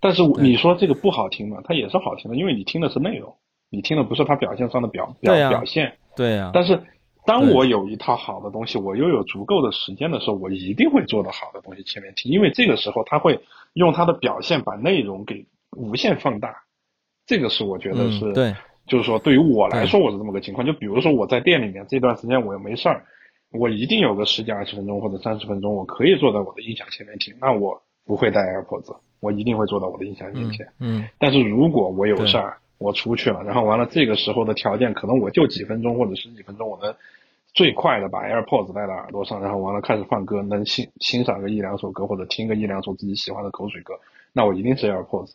[0.00, 1.60] 但是你说这个不好听嘛？
[1.64, 3.34] 它也是好听的，因为你听的是内容，
[3.70, 5.98] 你听的不是它表现上的表表表现。
[6.16, 6.50] 对呀。
[6.54, 6.80] 但是
[7.26, 13.40] 当我有一套好的东西，我又有足够的时间的时候，我一定会做到好的东西前面听，因为这个时候他会
[13.74, 15.46] 用他的表现把内容给
[15.76, 16.54] 无限放大。
[17.26, 18.54] 这个是我觉得是，对，
[18.86, 20.66] 就是说对于我来说我是这么个情况。
[20.66, 23.04] 就比如说我在店里面这段时间我又没事儿，
[23.50, 28.96] 我一定有个十几二十分钟或者三十分钟，我可以坐在我的音响前面听，那我不会带 AirPods。
[29.20, 30.66] 我一定会坐到我的音响面前。
[30.78, 36.94] 嗯，但是如果我有事儿，我出去了，然后完了这个时候的条件，可能我就几分钟或者十几分钟，我能
[37.52, 43.94] 最快的把 AirPods 戴到耳朵上，然后完了开始放歌，能欣欣赏个一两首歌或者听个一两首自己喜欢的口水歌，
[44.32, 45.32] 那我一定是 AirPods，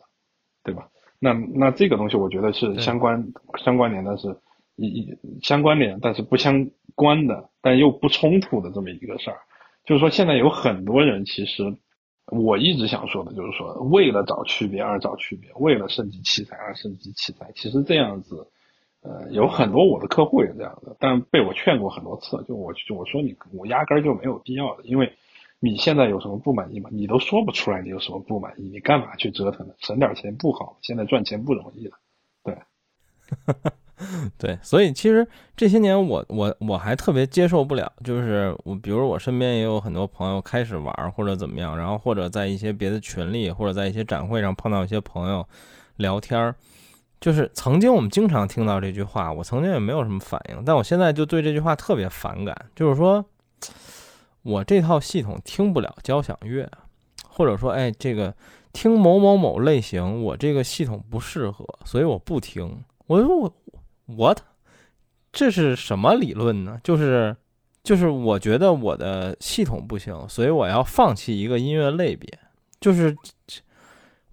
[0.62, 0.88] 对吧？
[1.18, 4.34] 那那这个东西我觉得是相关相关联，但是
[4.76, 9.36] 一一相关联，但是不相关的，但又不冲突的这么一个事儿，
[9.84, 11.76] 就是说现在有很多人其实。
[12.26, 17.52] 我一直想说的就是说，为了找区别而找区别，为了升级器材而升级器材。
[17.54, 18.46] 其实这样子，
[19.02, 22.42] 呃，有很多我的客户也这样的，但被我劝过很多次。
[22.48, 25.12] 就我我说你，我压根儿就没有必要的，因为
[25.60, 26.88] 你现在有什么不满意吗？
[26.92, 29.74] 你都说不出来你有什么不满意，你干嘛去折腾呢？
[29.78, 30.78] 省点钱不好？
[30.80, 31.98] 现在赚钱不容易了，
[32.42, 32.56] 对。
[34.38, 35.26] 对，所以其实
[35.56, 45.46] 这些年我我我还特别接受不了，就是我比如我身边也有很多朋友开始玩或者怎么样，然后或者在一些别的群里或者在一些展会上碰到一些朋友
[45.96, 46.54] 聊天儿，
[47.20, 53.24] 就是曾经我们经常听到这句话，我曾经也没有什么反应，但我现在就对这句话特别反感，就是说
[54.42, 56.70] 我这套系统听不了交响乐，
[57.28, 58.34] 或者说哎这个。
[58.76, 62.82] 听某某某类型，我这个系统不适合，所以我不听。
[63.06, 63.54] 我说我
[64.06, 64.38] What？
[65.32, 66.78] 这是什么理论呢？
[66.84, 67.36] 就是
[67.82, 72.38] 就是我觉得我的系统不行，所以我要放弃一个音乐类别。
[72.80, 73.16] 就是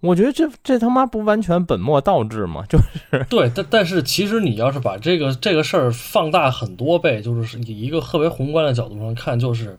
[0.00, 2.64] 我觉得这这他妈不完全本末倒置吗？
[2.68, 9.78] 就是对，但但是其实你要是把这个这个事儿放大很多倍，就是以一个特别宏观的角度上看，就是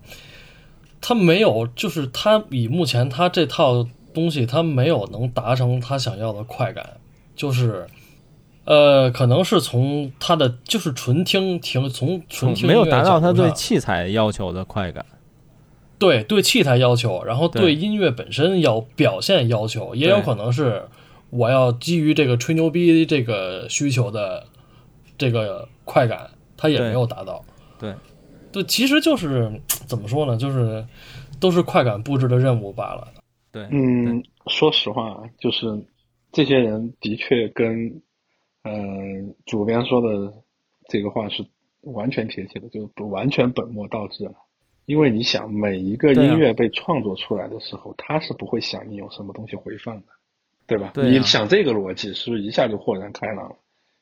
[1.01, 6.97] 他没有，就是他以目前他这套东西，他没有能达成他想要的快感，
[7.35, 7.85] 就是
[8.65, 15.05] 呃，可能是从他的就是纯听听从纯听没有达到他对器材要求的快感。
[15.99, 20.83] 对对器材要求，然后对对音乐本身要表现要求，也有可能是
[21.29, 24.45] 我要基于这个吹牛逼这个需求的
[25.17, 27.45] 这个快感，他也没有达到。
[27.79, 27.93] 对
[28.51, 30.85] 对，其实就是怎么说呢，就是
[31.39, 33.07] 都是快感布置的任务罢了。
[33.51, 35.85] 对，嗯，说实话，啊就是
[36.33, 38.01] 这些人的确跟
[38.63, 38.71] 呃
[39.45, 40.33] 主编说的
[40.89, 41.45] 这个话是
[41.81, 44.33] 完全贴切的，就是不完全本末倒置了。
[44.85, 50.03] 因为你想，每一个音乐被创作出来的时候，他是不会想你有什么东西回放的，
[50.67, 50.91] 对吧？
[50.93, 53.55] 对啊你想这个逻辑，是不是一下就豁然开朗了？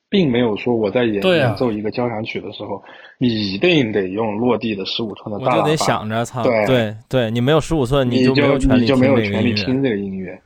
[0.10, 2.84] 并没有说我在演、啊演奏一个交响曲的时候，
[3.18, 9.22] 你一定得用落地的十五寸的大喇叭，我就得想着，操，对对对，你没有十五寸，你就没有你就没有。
[9.22, 10.42] 权利听这个音乐，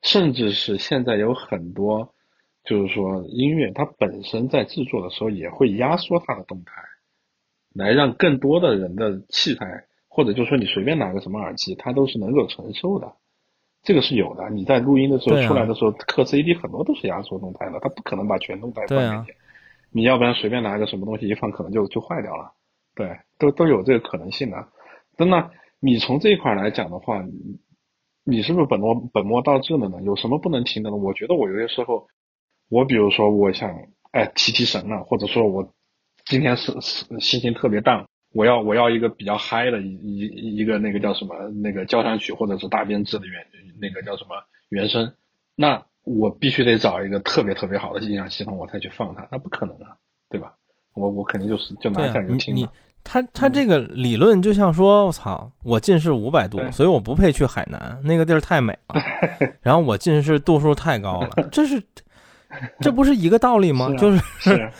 [0.00, 2.14] 甚至是现在有很多，
[2.64, 6.82] 就是说音乐它本身在制作的时候也会压缩它的动态，
[7.74, 13.12] 来让更多的人的器材，或者就说你随便拿个什么耳机，它都是能够承受的。
[13.82, 19.36] 这个是有的，你在录音的时候啊出来的时候，刻 CD 很多都是压缩动态的，它不可能把全动态放对啊进去。
[19.90, 22.52] 你要不然随便拿个什么东西一放，可能就就坏掉了。
[22.94, 24.68] 对，都都有这个可能性的。
[25.16, 25.50] 真的，
[25.80, 27.58] 你从这一块来讲的话，你
[28.24, 30.00] 你是不是本末本末倒置了呢？
[30.02, 30.96] 有什么不能听的呢？
[30.96, 32.06] 我觉得我有些时候，
[32.72, 33.70] 我比如说我想
[34.12, 35.74] 哎提提神了，或者说我
[36.24, 43.44] 今天是是心情特别淡，我要我要一个比较嗨的一一一个那个叫什么那个交响曲或者是大编制的原
[43.78, 44.30] 那个叫什么
[44.70, 45.12] 原声，
[45.54, 49.94] 那我必须得找一个特别特别好的音响系统我才去放它，那不可能啊，
[50.30, 50.54] 对吧？
[50.94, 52.72] 我我肯定就是就拿对啊，你你起来就听了。
[53.04, 58.94] 他他这个理论就像说，我操，我近视五百度，所以我不配去海南，那个地儿太美了。
[59.60, 61.82] 然后我近视度数太高了，这是
[62.80, 63.88] 这不是一个道理吗？
[63.88, 64.72] 是啊就是是啊，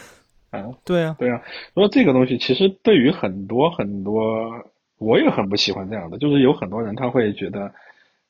[0.50, 1.42] 啊， 对啊，对啊，
[1.74, 4.50] 说这个东西其实对于很多很多，
[4.98, 7.72] 我也很不喜欢这样的，就是有很多人他会觉得，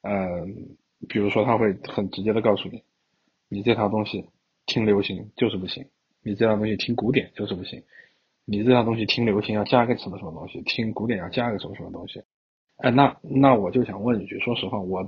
[0.02, 0.46] 呃，
[1.08, 2.82] 比如说他会很直接的告诉你，
[3.48, 4.24] 你这套东西
[4.66, 5.84] 听流行就是不行，
[6.22, 7.82] 你这套东西听古典就是不行，
[8.44, 12.22] 你这套东西听流行要加个什么什么东西，听古典要加个什么什么东西，
[12.76, 15.02] 哎，那那我就想问一句，说实话，我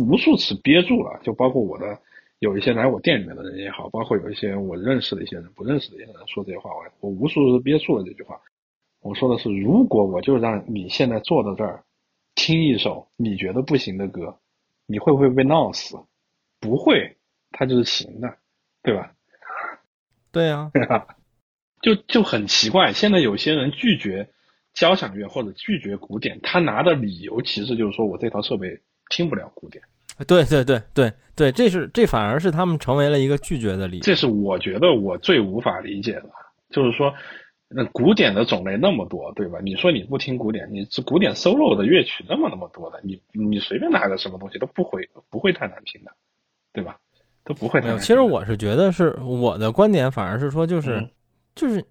[0.00, 1.98] 无数次憋住了，就包括我的
[2.38, 8.40] 有一些来我店里面的人也好，包括有一些我认识的一些人、不认识的一些人说这些话，我我无数次憋住了这句话。
[9.00, 11.84] 我说的是，如果我就让你现在坐在这儿
[12.34, 14.38] 听一首你觉得不行的歌，
[14.86, 15.96] 你会不会被闹死？
[16.60, 17.16] 不会，
[17.52, 18.36] 它就是行的，
[18.82, 19.12] 对吧？
[20.32, 20.70] 对啊，
[21.80, 24.28] 就就很奇怪，现在有些人拒绝
[24.74, 29.82] 交响乐或者拒绝古典，他拿的理由其实就是说我这套设备听不了古典。
[30.26, 34.02] 对对对对对，这是这反而是他们成为了一个拒绝的理由。
[34.02, 36.30] 这是我觉得我最无法理解的，
[36.70, 37.12] 就是说，
[37.68, 39.58] 那古典的种类那么多，对吧？
[39.62, 46.12] 你说你不听古典，你这古典 solo 的乐曲那么那么多的，你你随便拿个什么东西都不会不会太难听的，
[46.72, 46.96] 对吧？
[47.44, 48.02] 都不会太难听的。
[48.06, 51.10] 其实我是觉得是我的观点，反而是说就是、嗯
[51.54, 51.82] 就是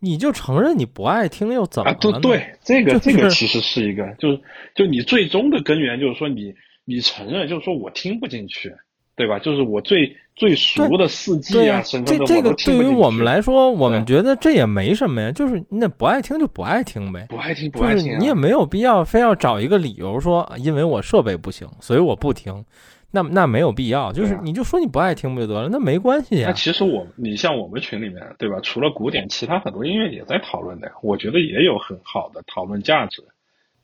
[0.00, 1.94] 你就承认你不爱听又怎么？
[1.94, 4.40] 对对，这个就是这个其实是一个，就是
[4.74, 6.54] 就你最终的根源就是说你
[6.84, 8.74] 你承认，就是说我听不进去，
[9.16, 9.38] 对吧？
[9.38, 12.76] 就是我最最熟的四季啊，什么、这这个对。
[12.76, 17.26] 于我们来说，我们觉得这也没什么呀，就是那不爱听就不爱听呗。
[17.28, 22.64] 不爱听不爱听啊，你也没有必要非要找一个理由说，因为我设备不行，所以我不听，
[23.12, 24.12] 那那没有必要。
[24.12, 26.52] 就是你就说你不爱听不就得了，那没关系那呀。
[26.52, 28.58] 其实我，你像我们群里面，对吧？
[28.60, 33.22] 除了古典，其他很多音乐也在讨论的，我觉得也有很好的讨论价值。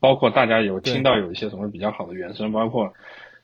[0.01, 2.93] 包括大家有听到有一些什么比较好的原声，包括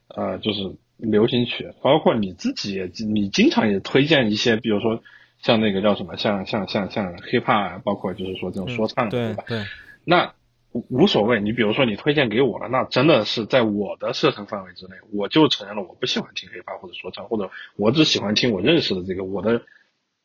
[0.09, 5.01] 呃，就是流行曲，包括你自己也，你经常也推荐一些，比如说
[5.39, 9.43] 像那个叫什么，像像像像 hiphop，啊包括就是说这种说唱，嗯对吧？
[9.47, 9.63] 对
[10.03, 10.33] 那
[10.71, 19.61] 无无所谓，你比如说你推荐给我了，那真的是在我的射程范围之内，我就承认了我不喜欢听 hiphop 或者说唱，或者我只喜欢听我认识的这个我的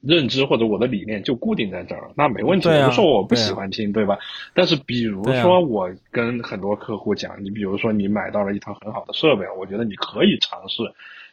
[0.03, 2.68] 认知或者我的理念就固定在这儿了，那没问题。
[2.68, 4.18] 对啊我不说我不喜欢听，对吧？
[4.53, 10.82] 但是比如说我跟很多客户讲，你比如说你买到了一套很好的设备，我觉得你可以尝试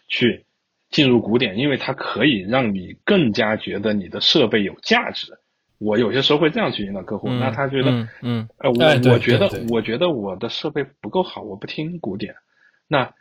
[0.07, 0.45] 去
[0.89, 5.33] 进入古典，因为它可以让你更加觉得你的设备有价值。
[5.79, 12.35] 我有些时候会这样去引导客户，嗯那他觉得，嗯嗯呃，我、哎我觉得我觉得我的设备不够好，我不听古典。
[12.87, 13.13] 那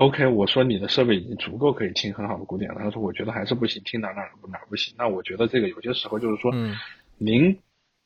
[0.00, 2.80] OK，我说你的设备已经足够可以听很好的古典了。
[2.80, 4.94] 他说我觉得还是不行，听哪哪哪哪不行。
[4.96, 6.74] 那我觉得这个有些时候就是说，嗯
[7.18, 7.54] 您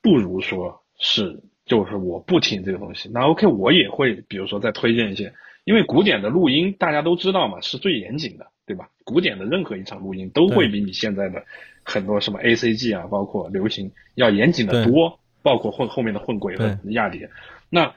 [0.03, 3.09] 不如说是就是我不听这个东西。
[3.15, 5.33] 那 OK，我也会比如说再推荐一些，
[5.63, 8.89] 因为古典的录音大家都知道嘛，是最严谨的，对吧？
[9.05, 11.45] 古典的任何一场录音都会比你现在的
[11.85, 17.31] 很多什么 ACG 啊，包括流行要严谨的多，包括混后面的混轨和压碟。
[17.71, 17.95] 那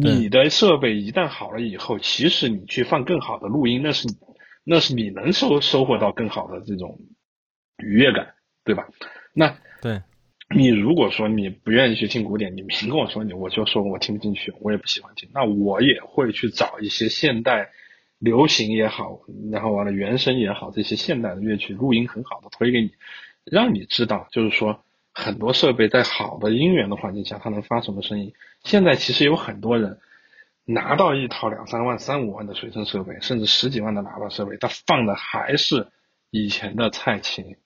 [0.00, 4.08] 你的设备一旦好了以后，其实你去放更好的录音，那是
[4.64, 6.98] 那是你能收收获到更好的这种
[7.76, 8.34] 愉悦感，
[8.64, 8.88] 对吧？
[9.34, 10.00] 那对，
[10.54, 17.70] 你如果说你不愿意去听古典，你明跟我说你，我就说我听不进去，我也不喜欢听，那我也会去找一些现代
[18.18, 19.20] 流行也好，
[19.50, 22.92] 然后完了原声也好，这些现代的乐曲录音很好的推给你，
[23.44, 24.84] 让你知道，就是说
[25.14, 28.32] 很多设备在好的音源的环境下，它能发什么声音。
[28.64, 29.98] 现在其实有很多人
[30.64, 35.88] 拿到一套两三万、三五万的随身设备，甚至十几万的喇叭设备，他放的还是
[36.30, 37.56] 以前的蔡琴，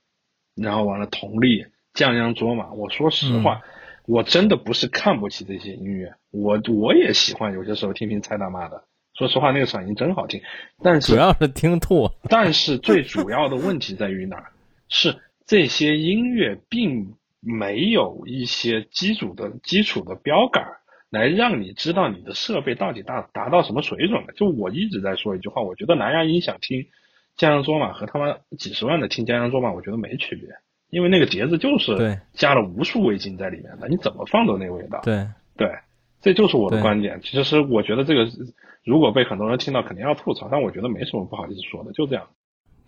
[0.54, 2.72] 然后完了佟丽、降央卓玛。
[2.72, 3.62] 我说实话，
[4.06, 8.84] 我真的不是看不起这些音乐，我我也喜欢有些时候听听蔡大妈的。
[9.14, 10.42] 说实话，那个嗓音真好听，
[10.82, 12.10] 但是主要是听吐。
[12.28, 14.52] 但是最主要的问题在于哪儿？
[14.88, 15.16] 是
[15.46, 17.14] 这些音乐并
[17.46, 20.64] 没有一些基础的基础的标杆，
[21.10, 24.32] 来让你知道你的设备到底达达到什么水准了。
[24.34, 26.84] 就我一直在说一句话，我觉得蓝牙音响听
[27.36, 30.48] 降央卓玛和他妈几十万的听降央卓玛，我觉得没区别，
[30.90, 35.00] 因为那个碟子就是对加了无数味精在里面的，你怎么放都那味道。
[35.04, 35.24] 对
[35.56, 35.70] 对，
[36.20, 37.20] 这就是我的观点。
[37.22, 38.28] 其实我觉得这个
[38.84, 42.26] 如果被很多人听到，肯定要吐槽，但我觉得没什么不好意思说的，就这样。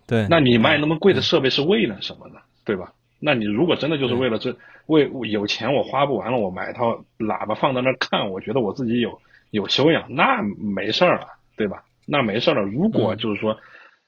[0.05, 2.41] 对，那你卖那么贵的设备是为了什么呢？
[2.65, 2.93] 对吧？
[3.19, 4.55] 那你如果真的就是为了这
[4.87, 9.19] 为有钱我花不完了，我买一套喇叭放在那儿看，我觉得我自己有
[9.51, 11.83] 有修养，那没事儿了，对吧？
[12.07, 12.61] 那没事儿了。
[12.61, 13.57] 如果嗯就是说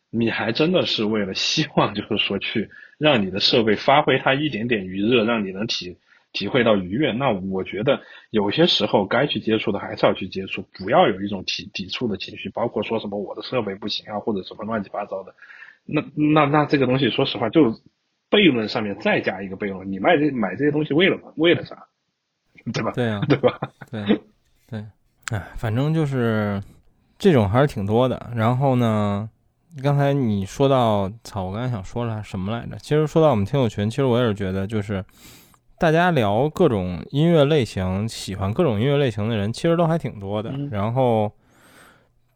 [0.09, 5.97] 你还真的是为了希望就是说去让你的设备发挥它一点点余热，让你能体
[6.33, 15.35] 体会到愉悦，那我觉得有些时候该去接触的还是要去接触，不要有一种抵抵触的情绪，包括说什么我的设备不行啊，或者什么乱七八糟的。
[15.85, 17.73] 那那那这个东西，说实话，就
[18.31, 21.23] 悖论上面再加一个悖论，你卖这买这些东西为了嘛？
[21.35, 21.77] 为了啥？
[22.73, 22.91] 对吧？
[22.95, 23.59] 对啊， 对吧？
[23.91, 24.21] 对
[24.69, 24.85] 对，
[25.31, 26.61] 哎，反正就是
[27.19, 28.31] 这种还是挺多的。
[28.35, 29.29] 然后呢，
[29.83, 32.77] 刚才你说到，操，我刚才想说了什么来着？
[32.77, 35.03] 其实说到我们听友群，其实我也是觉得，就是
[35.77, 40.51] 大家聊各种音乐类型，喜欢各种音乐类型的人，其实都还挺多的。
[40.51, 41.31] 嗯然后，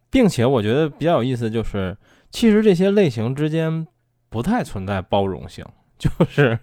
[0.10, 1.96] 并且我觉得比较有意思，就是
[2.32, 3.86] 其实这些类型之间
[4.30, 5.64] 不太存在包容性，
[5.98, 6.58] 就是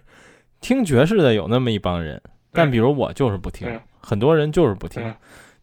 [0.61, 2.21] 听爵士的有那么一帮人，
[2.51, 5.13] 但比如我就是不听，很多人就是不听。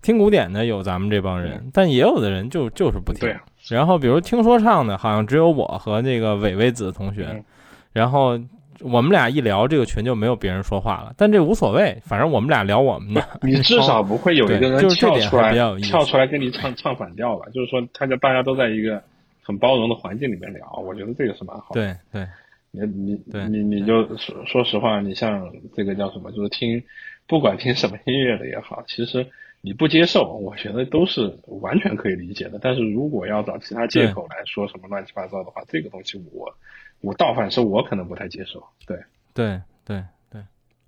[0.03, 3.29] 听古典的有咱们这帮人，但也有的人就就是不听
[3.69, 7.45] 然后比如听说唱的，好像只有我和那个伟伟子同学嗯。
[7.93, 8.41] 然后
[8.81, 11.13] 我们俩一聊，这个群就没有别人说话了。
[11.19, 13.23] 但这无所谓，反正我们俩聊我们的。
[13.43, 17.45] 你至少不会有 一个人跳出来还比较有意思跳出来跟你唱唱反调吧？
[17.53, 19.03] 就是说，大家大家都在一个
[19.43, 21.81] 很包容的环境里面聊，我觉得这个是蛮好的。
[21.83, 22.27] 对对
[22.71, 26.83] 你你对你你就说说实话，你像这个叫什么，就是听，
[27.27, 29.27] 不管听什么音乐的也好，其实
[29.61, 32.59] 你不接受，我觉得都是完全可以理解的。
[32.63, 36.55] 但是如果要找其他借口来说什么乱七八糟的话，这个东西我
[37.01, 38.63] 我倒反是我可能不太接受。
[38.87, 38.97] 对，
[39.35, 40.43] 对对对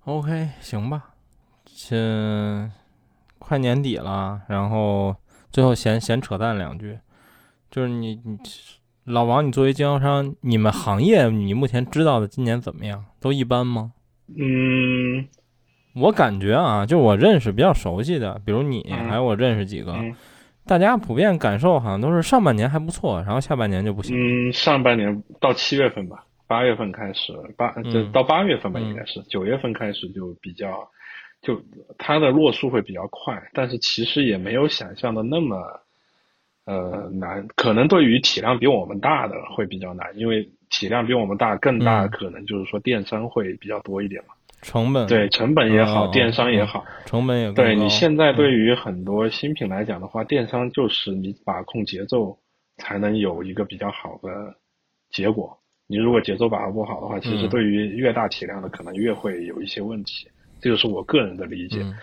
[0.05, 1.09] ，OK，行吧。
[1.75, 2.69] 这
[3.39, 5.15] 快年底了，然后
[5.51, 6.97] 最后闲闲扯淡两句，
[7.69, 8.37] 就是你你
[9.05, 13.03] 老王，你作为经销商，你们行业你目前知道的今年怎么样？
[13.19, 13.91] 都一般吗？
[14.37, 15.27] 嗯
[15.95, 20.15] 我感觉啊，就我认识比较熟悉的，比如你，嗯还有我认识几个，嗯
[20.65, 24.15] 大家普遍感受好像都是上半年还不错，然后下半年就不行。
[24.17, 30.71] 嗯，上半年到七月份吧，八月份开始，八这嗯到八月份吧，嗯应该是九月份开始就比较，
[31.41, 31.61] 就
[31.97, 35.57] 它的落速会比较快，但是其实也没有想象的那么
[36.65, 42.09] 呃难，可能对于体量比我们大的会比较难，因为体量比我们大更大，嗯。
[42.09, 45.05] 可能就是说电商会比较多一点嘛，成本。
[45.07, 48.35] 对，成本也好，哦电商也嗯好，成本也对你现在嗯。
[48.37, 52.37] 对于很多新品来讲的话，电商就是你把控节奏，
[52.77, 54.55] 才能有一个比较好的
[55.09, 55.57] 结果。
[55.85, 57.49] 你如果节奏把握不好的话，其实嗯。
[57.49, 60.29] 对于越大体量的可能越会有一些问题，
[60.61, 61.79] 这个是我个人的理解。
[61.81, 61.93] 嗯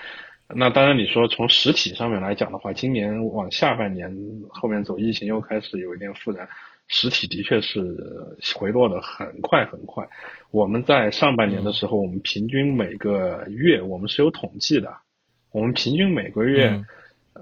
[0.55, 4.15] 那当然，你说从实体上面来讲的话，今年往下半年
[4.49, 6.49] 后面走，疫情又开始有一点复燃，
[6.89, 7.81] 实体的确是
[8.57, 10.07] 回落的很快很快。
[10.51, 14.93] 我们在上半年的时候，我们平均每个月我们是有统计的，
[15.53, 16.83] 我们平均每个月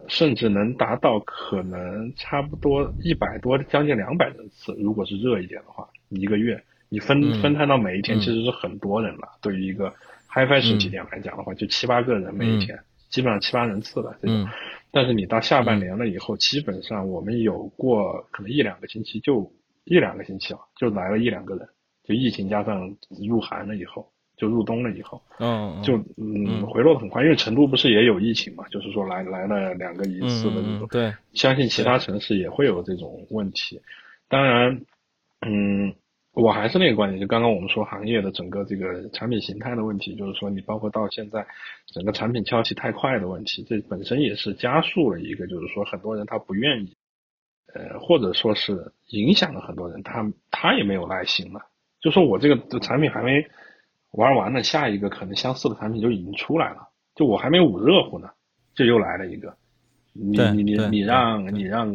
[0.07, 4.75] 甚至能达到可能差不多一百多，将近两百人次。
[4.79, 9.29] 如果是热一点的话，一个月你分嗯分摊到每一天，嗯其实是很多人了。
[9.41, 9.93] 对于一个
[10.31, 12.79] HiFi 实体店来讲的话，就七八个人每一天，
[13.09, 14.43] 基本上七八人次了这种。
[14.43, 14.49] 嗯。
[14.91, 19.53] 但是你到下半年了以后，基本上我们有过可能一两个星期，就
[19.85, 21.69] 一两个星期啊，就来了一两个人，
[22.05, 26.67] 就疫情加上入寒了以后，就入冬了以后，嗯，就嗯嗯。
[26.67, 33.81] 回落的很快，因为成都不是也有疫情嘛，就是说来来了两个一次的这种，对，相信其他城市也会有这种问题。
[34.27, 34.81] 当然，
[35.43, 35.95] 嗯，
[36.33, 41.47] 我还是那个观点，就刚刚我们说行业的整个这个产品形态的问题，就是说你包括到现在
[41.87, 46.97] 整个产品敲起太快的问题，这本身也是加速了一个，就是说很多人他不愿意，
[47.75, 51.61] 呃，或者说是影响了很多人，他他也没有耐心了，
[52.01, 53.45] 就说我这个产品还没
[54.13, 58.31] 玩完呢，下一个可能相似的产品就已经出来了，就我还没捂热乎呢，
[58.75, 59.57] 就又来了一个。
[60.13, 61.95] 你你你你让你让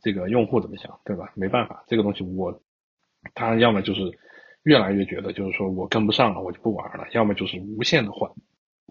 [0.00, 1.30] 这个用户怎么想，对吧？
[1.34, 2.60] 没办法，这个东西我
[3.34, 4.00] 他要么就是
[4.62, 8.30] 越来越觉得就是说我跟不上了，我就不玩了；要么就是无限的换，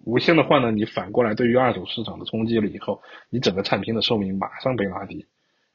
[0.05, 5.25] 无限的换呢，你反过来对于二手市场的冲击了以后，你整个产品的寿命马上被拉低。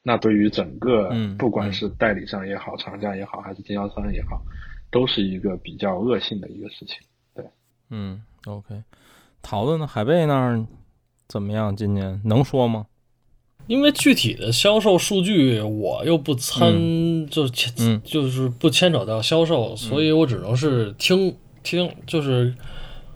[0.05, 4.41] 那对于整个嗯不管是代理商也好、厂家也好，还是经销商也好，
[4.91, 6.97] 都是一个比较恶性的一个事情。
[7.33, 7.45] 对
[7.89, 8.83] 嗯，OK，
[9.41, 9.87] 桃子呢？
[9.87, 10.65] 海贝那儿
[11.27, 11.73] 怎么样？
[11.73, 12.87] 今年能说吗？
[13.67, 22.53] 因为具体的销售数据我又不参，就牵、嗯就是不牵扯到销售，所以我只能是听听，就是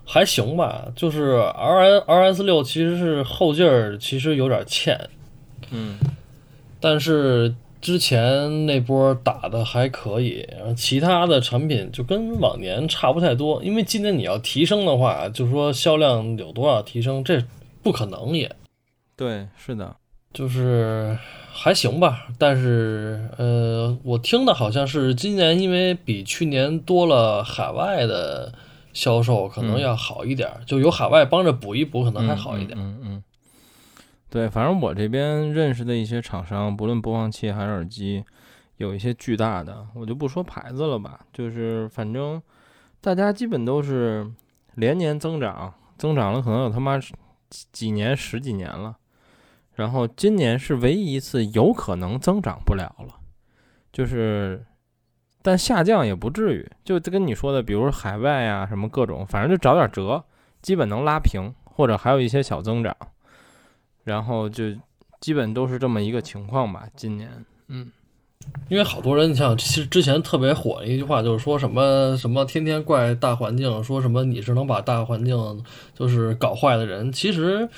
[0.06, 0.88] 还行吧。
[0.96, 5.10] 就是 R R S 六其实是后劲儿，其实有点欠，
[5.72, 5.98] 嗯
[6.80, 13.62] 但是之前那波打的还可以，然后其他的产品就跟往年差不太多。
[13.64, 17.44] 因为今年你要提升的话，就说销量有多少提升，这
[17.84, 18.50] 不可能也。
[19.16, 19.96] 对，是的，
[20.38, 21.18] 就是
[21.52, 28.54] 还行吧，但是呃，我听的好像是今年因为比去年多了海外的
[28.94, 32.78] 销售，可能嗯要好一点儿，就有海外帮着补一补，可能还好一点。
[32.78, 33.24] 嗯嗯嗯，
[34.30, 38.24] 对，反正我这边认识的一些厂商，不论播放器还是耳机，
[38.78, 42.40] 有一些巨大的，我就不说牌子了吧，就是反正
[43.02, 44.32] 大家基本都是
[44.76, 47.16] 连年增长，增长了可能有他妈几
[47.72, 48.98] 几年、十几年了。
[49.78, 53.14] 然后今年是唯一一次有可能增长不了了，
[53.94, 54.66] 就是，
[55.44, 60.24] 但下降也不至于，就跟你说的，比如海外呀、什么各种，反正就找点折，
[60.64, 62.98] 基本能拉平，或者还有一些小增长，
[64.04, 64.64] 然后就
[65.22, 66.88] 基本都是这么一个情况吧。
[66.96, 67.30] 今年，
[67.68, 67.92] 嗯
[68.70, 75.64] 因为好多人，你像其实之前特别火的一句话，就是说什么什么天天怪大环境，说什么你是能把大环境
[75.94, 77.12] 就是搞坏的人。
[77.12, 77.70] 其实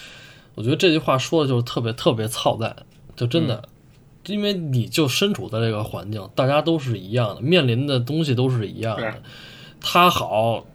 [0.60, 2.76] 我觉得这句话说的就是特别特别操蛋，
[3.16, 3.64] 就真的，
[4.26, 9.24] 因为你就身处在这个环境，大家都是一样的，面临的东西都是一样的。
[9.80, 10.66] 他好，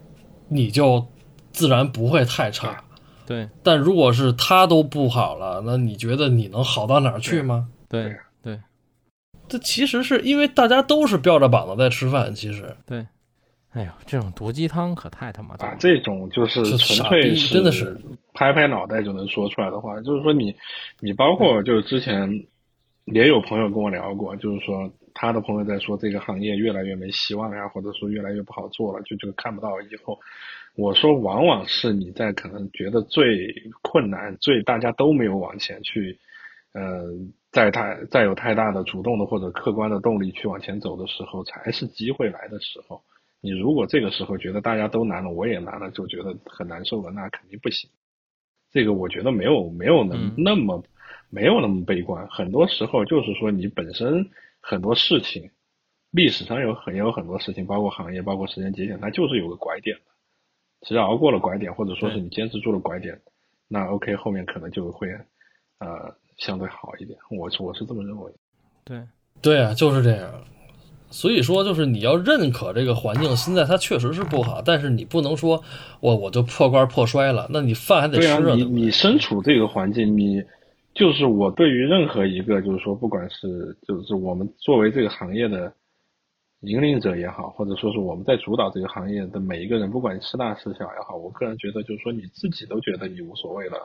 [0.49, 1.07] 你就
[1.53, 2.83] 自然不会太差。
[3.27, 7.69] 对但如果是他都不好了，那你觉得你能好到哪儿去吗？
[7.87, 8.59] 对对
[9.47, 13.07] 这其实是因为大家都是标着膀子在吃饭，其实对，
[13.75, 15.77] 哎呦，这种毒鸡汤可太他妈多啊，。
[15.79, 17.97] 这种就是是纯粹是真的是
[18.33, 20.55] 拍拍脑袋就能说出来的话，就是说你，
[21.01, 22.47] 你包括就是之前
[23.07, 30.19] 也有朋友跟我聊过，就是说他的朋友在说这个行业越来越没希望呀，或者说越来越不好做了，就就看不到以后。
[30.77, 36.19] 我说，往往是你在可能觉得最困难、最大家都没有往前去，
[36.73, 37.05] 呃，
[37.53, 43.01] 再太再有太大的主动的或者客观的动力去往前走的时候，才是机会来的时候。
[43.45, 47.91] 你如果这个时候觉得大家都难了，我也难了，就觉得很难受了，那肯定不行。
[48.73, 50.83] 这个我觉得没有没有能嗯那么、
[51.29, 54.31] 没有那么悲观，很多时候就是说你本身
[54.61, 55.51] 很多事情，
[56.11, 60.03] 历史上有很有很多事情，包括行业，包括时间节点，它就是有个拐点的。
[60.81, 63.21] 只要熬过了拐点，或者说是你坚持住了拐点，
[63.69, 65.07] 那 OK 后面可能就会
[65.81, 67.19] 呃相对好一点。
[67.31, 68.33] 我是我是这么认为。
[68.85, 69.03] 对，
[69.43, 70.33] 对啊，就是这样。
[71.11, 75.63] 所以说，就是你要认可这个环境，现在它确实是不好，但是你不能说
[76.01, 80.43] 我我就破罐破摔了，那你饭还得吃对啊，你身处这个环境，你
[80.93, 85.73] 就是我对于任何一个就是说，不管是就是我们作为这个行业的
[86.61, 93.77] 引领者也好，或者说是我们在主导这个行业的每一个人，不管是大是小也好，我个人觉得就是说你自己都觉得你无所谓了，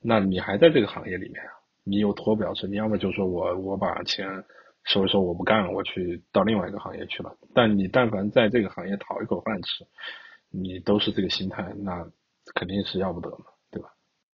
[0.00, 1.50] 那你还在这个行业里面啊，
[1.82, 4.28] 你有脱不了身，你要么就说我我把钱
[4.88, 7.30] 收一收，我不干了，我去到另外一个行业去了。
[7.54, 9.86] 但你但凡在这个行业讨一口饭吃，
[10.50, 12.04] 你都是这个心态，那
[12.54, 13.88] 肯定是要不得嘛，对吧？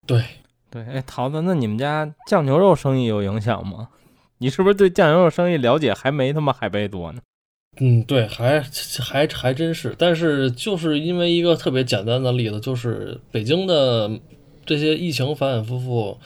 [0.05, 0.23] 对，
[0.69, 3.89] 对，哎，桃子，那你们家酱牛肉生意有影响吗？
[4.39, 7.21] 你是不是对酱牛肉生意了解还没他妈海贝多呢？
[7.79, 8.61] 嗯，对，还
[8.99, 14.19] 还还真是，但是就是因为一个特别简单的例子，就是北京的
[14.65, 16.17] 这些疫情反反复复，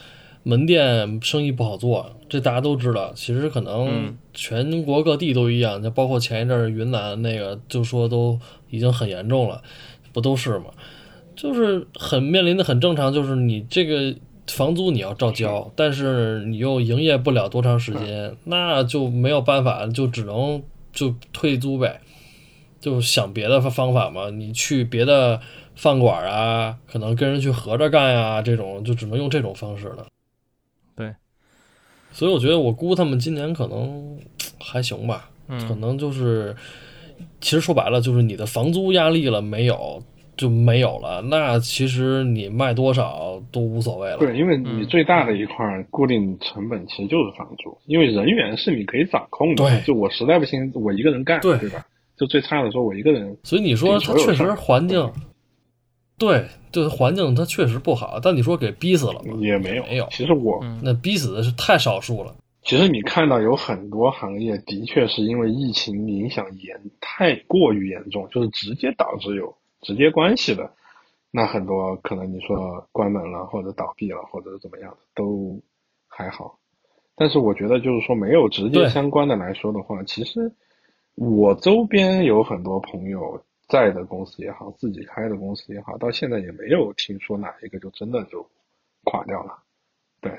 [0.48, 3.12] 门店生意不好做，这大家都知道。
[3.16, 8.40] 其实可能嗯全国各地都一样，就包括前一阵儿云南那个，就说都
[8.70, 9.60] 已经很严重了，
[10.14, 10.66] 不都是吗？
[11.36, 14.16] 就是很面临的很正常，就是你这个
[14.48, 20.62] 房租你要照交，但是你又营业不了多长时间，那就没有办法，就只能
[20.94, 22.02] 就退租呗，
[22.80, 24.30] 就想别的方法嘛。
[24.30, 25.42] 你去别的
[25.74, 30.06] 饭馆啊，可能跟人去合着干呀、这种就只能用这种方式了。
[30.96, 31.14] 对，
[32.12, 34.18] 所以我觉得我姑他们今年可能
[34.60, 36.56] 还行吧，嗯可嗯，能就是，
[37.42, 40.02] 其实说白了就是你的房租压力了没有
[40.38, 44.18] 就没有了，那其实你卖多少都无所谓了。
[44.18, 49.64] 对，因为嗯你最大的一块固定成本其实就是房租，因为人员是你可以掌控的。
[49.64, 51.86] 对就我实在不行，我一个人干，对对吧？
[52.18, 53.38] 就最差的时候，我一个人。
[53.44, 55.00] 所以你说它确实环境，
[56.18, 59.36] 对就是，环境它确实不好，但你说给逼死了吗？
[59.40, 62.36] 也没有，没有其实我，嗯那逼死的是太少数了。
[62.62, 70.72] 其实你看到有很多行业的确是因为疫情影响严太过于严重，就是直接导致有直接关系的，
[71.32, 75.62] 那很多可能你说关门了或者倒闭了或者是怎么样的都
[76.08, 76.58] 还好，
[77.16, 80.52] 但是我觉得就是说没有直接相关的来说的话，其实
[81.14, 88.48] 我周边有很多朋友在的公司也好，自己开的公司也好，到现在也没有听说哪一个就真的就
[89.04, 89.58] 垮掉了，
[90.22, 90.32] 对。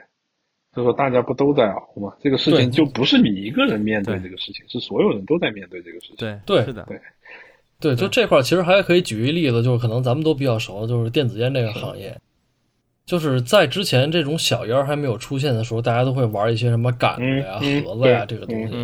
[0.74, 2.15] 就说大家不都在熬吗？
[2.20, 6.16] 这个事情就不是你一个人面对对这个事情，是所有人都在面对这个事情。
[6.16, 7.01] 对对是的，对
[7.81, 12.15] 对，就这块儿其实还可以举一例子，就是可能咱们都比较熟，就是电子烟这个行业。
[13.07, 18.74] 就是在之前这种小烟还没有出现的时候，大家都会玩一些什么杆子呀、盒子呀这个东西。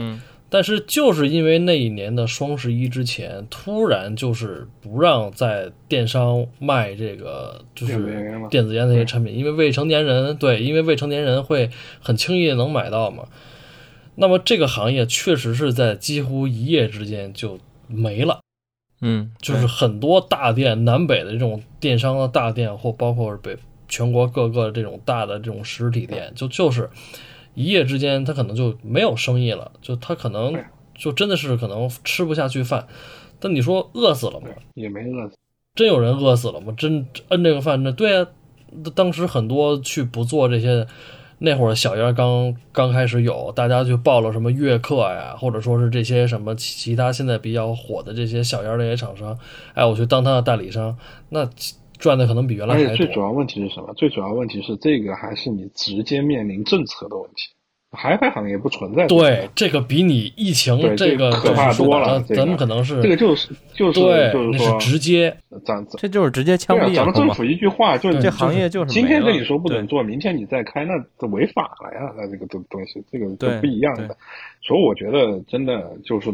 [0.52, 11.70] 嗯但是就是因为那一年的双十一之前，突然就是不让在电商卖这个就是电子烟了电子烟那些产品，因为未成年人对，因为未成年人会
[12.02, 13.24] 很轻易的能买到嘛。
[14.14, 18.40] 那么这个行业确实是在几乎一夜之间就没了。
[19.00, 23.56] 嗯，就是很多大店，南北的这种电商的大店，或包括北
[23.88, 26.90] 全国各个这种大的这种实体店，就就是
[27.54, 30.54] 一夜之间，他可能就没有生意了，就他可能
[30.94, 32.86] 就真的是可能吃不下去饭。
[33.38, 34.48] 但你说饿死了吗？
[34.74, 35.36] 也没饿死。
[35.74, 36.72] 真有人饿死了吗？
[36.76, 38.26] 真摁这个饭，那对啊，
[38.94, 40.86] 当时很多去不做这些，
[41.38, 49.36] 那会儿小烟刚刚开始有，大家就报了什么悦客呀，或者说是这些什么其其他现在比较火的这些小烟这些厂商，
[49.74, 50.96] 哎，我去当他的代理商，
[51.30, 51.48] 那
[52.02, 53.06] 赚的可能比原来而且还多。
[53.06, 53.94] 最主要问题是什么？
[53.94, 57.54] 最主要问题是这个还是你直接面临政策的问题。
[57.94, 67.44] 海外行业不存在对，这个比你疫情对这个可怕多了咱们可能是这个就是就是对，就是说那是直接咱咱这就是直接枪毙咱们政府。
[67.44, 72.14] 一句话就这行业就是今天跟你说不准做，明天你再开，那这违法了呀！
[72.16, 74.16] 那这个东东西，这个对都不一样的。
[74.62, 76.32] 所以我觉得真的就是，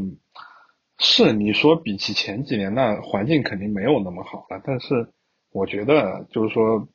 [1.01, 4.63] 是你说比起前几年，那环境肯定没有那么好了。
[4.65, 5.09] 但是
[5.53, 6.87] 我觉得就是说，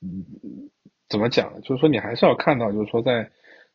[0.00, 0.24] 嗯，
[1.08, 1.60] 怎么讲？
[1.62, 3.30] 就是说你还是要看到，就是说在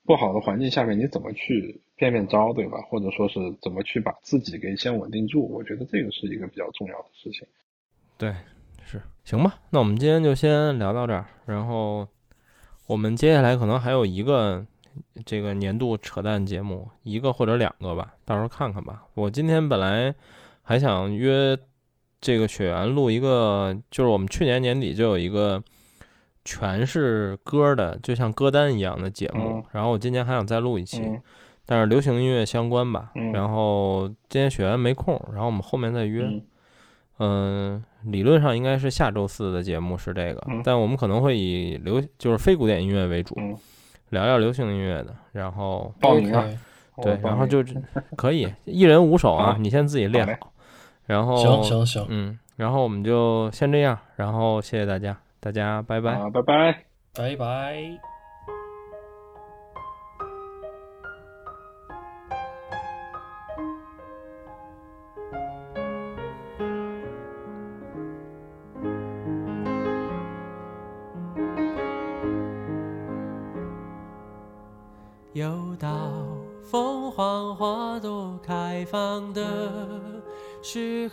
[0.05, 2.77] 不好的环境下面，你怎么去变变招，对吧？
[2.89, 5.47] 或者说是怎么去把自己给先稳定住？
[5.47, 7.47] 我觉得这个是一个比较重要的事情。
[8.18, 8.34] 对，
[8.85, 9.55] 是行吧？
[9.69, 12.07] 那我们今天就先聊到这儿，然后
[12.88, 14.65] 我们接下来可能还有一个
[15.26, 19.05] 这个年度扯淡节目，一个或者两个吧，到时候看看吧。
[19.14, 20.14] 我今天本来
[20.61, 21.57] 还想约
[22.23, 25.61] 这个雪原录一个，就是我们去年年底就有一个
[26.45, 31.01] 全是歌的，就像歌单一样的节目，嗯然后我今年还想再录一期。
[31.01, 31.21] 嗯
[31.65, 36.23] 但是流行音乐相关吧，嗯然后今天雪原没空，然后我们后面再约。
[36.23, 36.41] 嗯
[37.19, 43.55] 嗯，理论上应该是下周四的节目是这个，嗯但我们可能会以流就是非古典音乐为主，嗯，
[44.09, 46.43] 聊聊流行音乐的，然后报名啊
[47.01, 47.63] 对然后就
[48.17, 50.52] 可以一人五首啊好，你先自己练好好，
[51.05, 56.13] 然后行行行，嗯，然后我们就先这样，然后谢谢大家，大家拜拜。
[56.13, 56.84] 啊，拜拜。
[57.13, 58.12] 拜拜。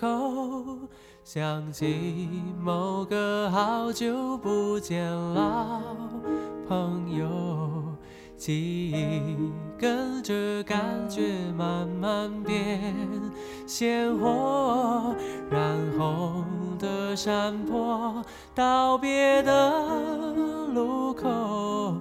[0.00, 0.78] 候，
[1.22, 2.28] 想起
[2.60, 5.80] 某个好久不见老
[6.68, 7.28] 朋友，
[8.36, 10.78] 记忆跟着感
[11.08, 11.22] 觉
[11.56, 12.94] 慢慢变
[13.66, 15.14] 鲜活，
[15.50, 16.44] 染红
[16.78, 18.24] 的山坡，
[18.54, 19.72] 道别的
[20.72, 22.00] 路口。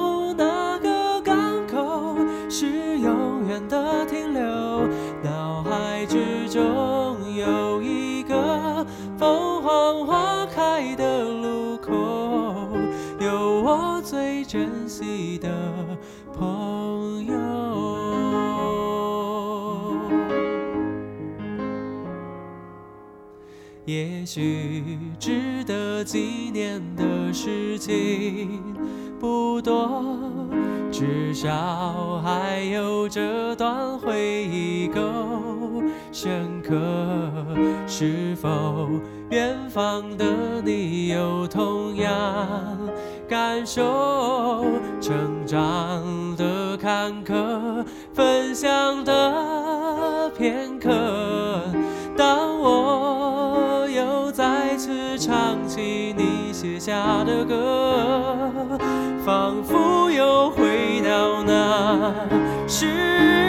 [3.51, 4.41] 远的停留。
[5.21, 8.87] 脑海之中有一个
[9.17, 11.91] 凤凰花开的路口，
[13.19, 15.49] 有我最珍惜的
[16.33, 17.35] 朋友。
[23.83, 28.61] 也许值得纪念的事情
[29.21, 30.01] 不多，
[30.91, 34.99] 至少还有这段回忆够
[36.11, 36.75] 深刻。
[37.85, 38.89] 是否
[39.29, 40.25] 远方的
[40.65, 42.09] 你有同样
[43.29, 44.65] 感受？
[44.99, 47.85] 成长的坎坷，
[48.15, 50.89] 分享的片刻。
[56.61, 58.77] 写下的歌，
[59.25, 62.13] 仿佛又回到那
[62.67, 63.40] 时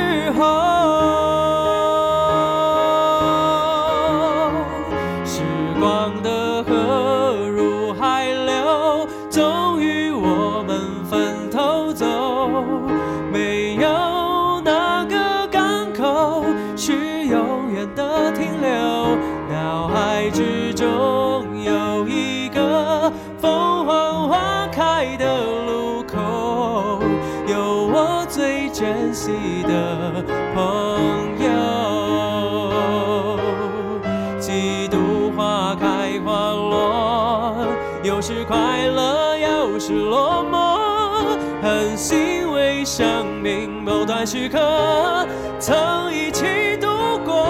[44.24, 45.26] 时刻
[45.58, 46.86] 曾一起度
[47.24, 47.42] 过。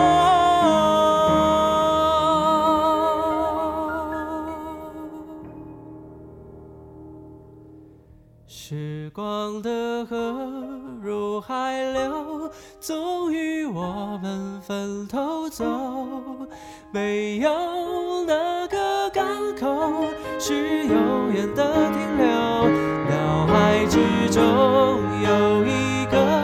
[8.46, 10.16] 时光的河
[11.02, 12.50] 入海流
[12.80, 15.64] 终于我们分头走。
[16.90, 19.24] 没有哪个港
[19.56, 20.04] 口
[20.38, 22.26] 是永远的停留。
[23.10, 23.98] 脑海之
[24.30, 24.42] 中
[25.22, 26.41] 有一个